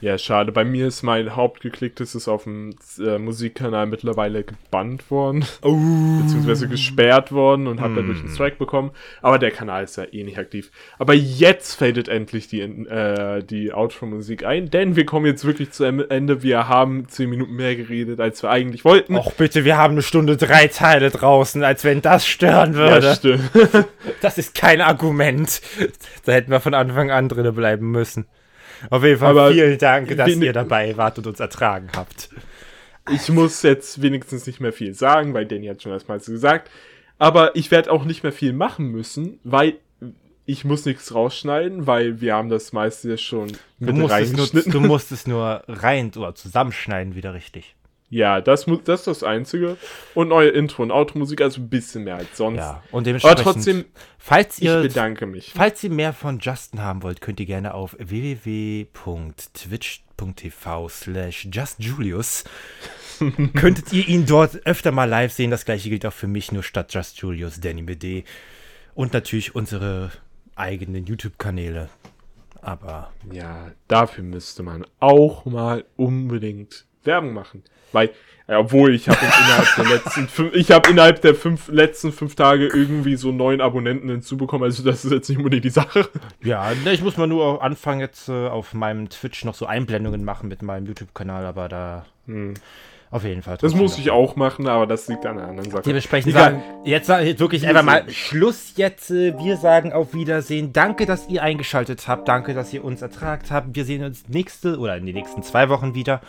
[0.00, 0.52] Ja, schade.
[0.52, 2.70] Bei mir ist mein hauptgeklicktes auf dem
[3.00, 5.44] äh, Musikkanal mittlerweile gebannt worden.
[5.62, 5.76] Oh.
[6.22, 7.96] Beziehungsweise gesperrt worden und habe mm.
[7.96, 8.92] dadurch einen Strike bekommen.
[9.22, 10.70] Aber der Kanal ist ja eh nicht aktiv.
[10.98, 15.84] Aber jetzt fadet endlich die, äh, die Outro-Musik ein, denn wir kommen jetzt wirklich zu
[15.84, 16.42] Ende.
[16.42, 19.16] Wir haben zehn Minuten mehr geredet, als wir eigentlich wollten.
[19.16, 23.06] Och bitte, wir haben eine Stunde drei Teile draußen, als wenn das stören würde.
[23.06, 23.50] Ja, stimmt.
[24.20, 25.60] das ist kein Argument.
[26.24, 28.26] Da hätten wir von Anfang an drinnen bleiben müssen.
[28.90, 32.30] Auf jeden Fall Aber vielen Dank, dass ihr dabei wart und uns ertragen habt.
[33.10, 36.70] Ich muss jetzt wenigstens nicht mehr viel sagen, weil Danny hat schon erstmal so gesagt.
[37.18, 39.78] Aber ich werde auch nicht mehr viel machen müssen, weil
[40.44, 44.72] ich muss nichts rausschneiden, weil wir haben das meiste schon mit reingeschnitten.
[44.72, 47.74] Nur, du musst es nur rein oder zusammenschneiden wieder richtig.
[48.10, 49.76] Ja, das, das ist das Einzige.
[50.14, 52.58] Und neue Intro- und Automusik, also ein bisschen mehr als sonst.
[52.58, 53.84] Ja, und dementsprechend, Aber trotzdem,
[54.18, 55.52] falls ihr, ich bedanke mich.
[55.54, 62.44] Falls ihr mehr von Justin haben wollt, könnt ihr gerne auf www.twitch.tv slash justjulius
[63.54, 65.50] könntet ihr ihn dort öfter mal live sehen.
[65.50, 68.24] Das gleiche gilt auch für mich, nur statt Just Julius, Danny BD.
[68.94, 70.10] Und natürlich unsere
[70.54, 71.88] eigenen YouTube-Kanäle.
[72.60, 73.12] Aber.
[73.30, 77.62] Ja, dafür müsste man auch mal unbedingt Werbung machen.
[77.92, 78.10] Weil,
[78.48, 82.34] ja, obwohl ich habe innerhalb der letzten fünf, ich habe innerhalb der fünf, letzten fünf
[82.34, 86.08] Tage irgendwie so neun Abonnenten hinzubekommen, also das ist jetzt nicht unbedingt die Sache.
[86.42, 90.24] Ja, ne, ich muss mal nur anfangen jetzt äh, auf meinem Twitch noch so Einblendungen
[90.24, 92.54] machen mit meinem YouTube-Kanal, aber da hm.
[93.10, 93.58] auf jeden Fall.
[93.60, 95.82] Das muss ich auch machen, aber das liegt an einer anderen Sache.
[95.82, 99.10] Dementsprechend sagen, jetzt, jetzt wirklich einfach mal Schluss jetzt.
[99.10, 100.72] Äh, wir sagen auf Wiedersehen.
[100.72, 102.26] Danke, dass ihr eingeschaltet habt.
[102.28, 103.76] Danke, dass ihr uns ertragt habt.
[103.76, 106.22] Wir sehen uns nächste oder in den nächsten zwei Wochen wieder.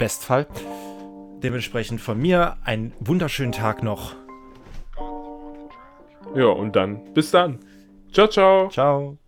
[0.00, 0.46] Bestfall.
[1.42, 4.16] Dementsprechend von mir einen wunderschönen Tag noch.
[6.34, 7.58] Ja, und dann bis dann.
[8.10, 8.68] Ciao, ciao.
[8.70, 9.18] Ciao.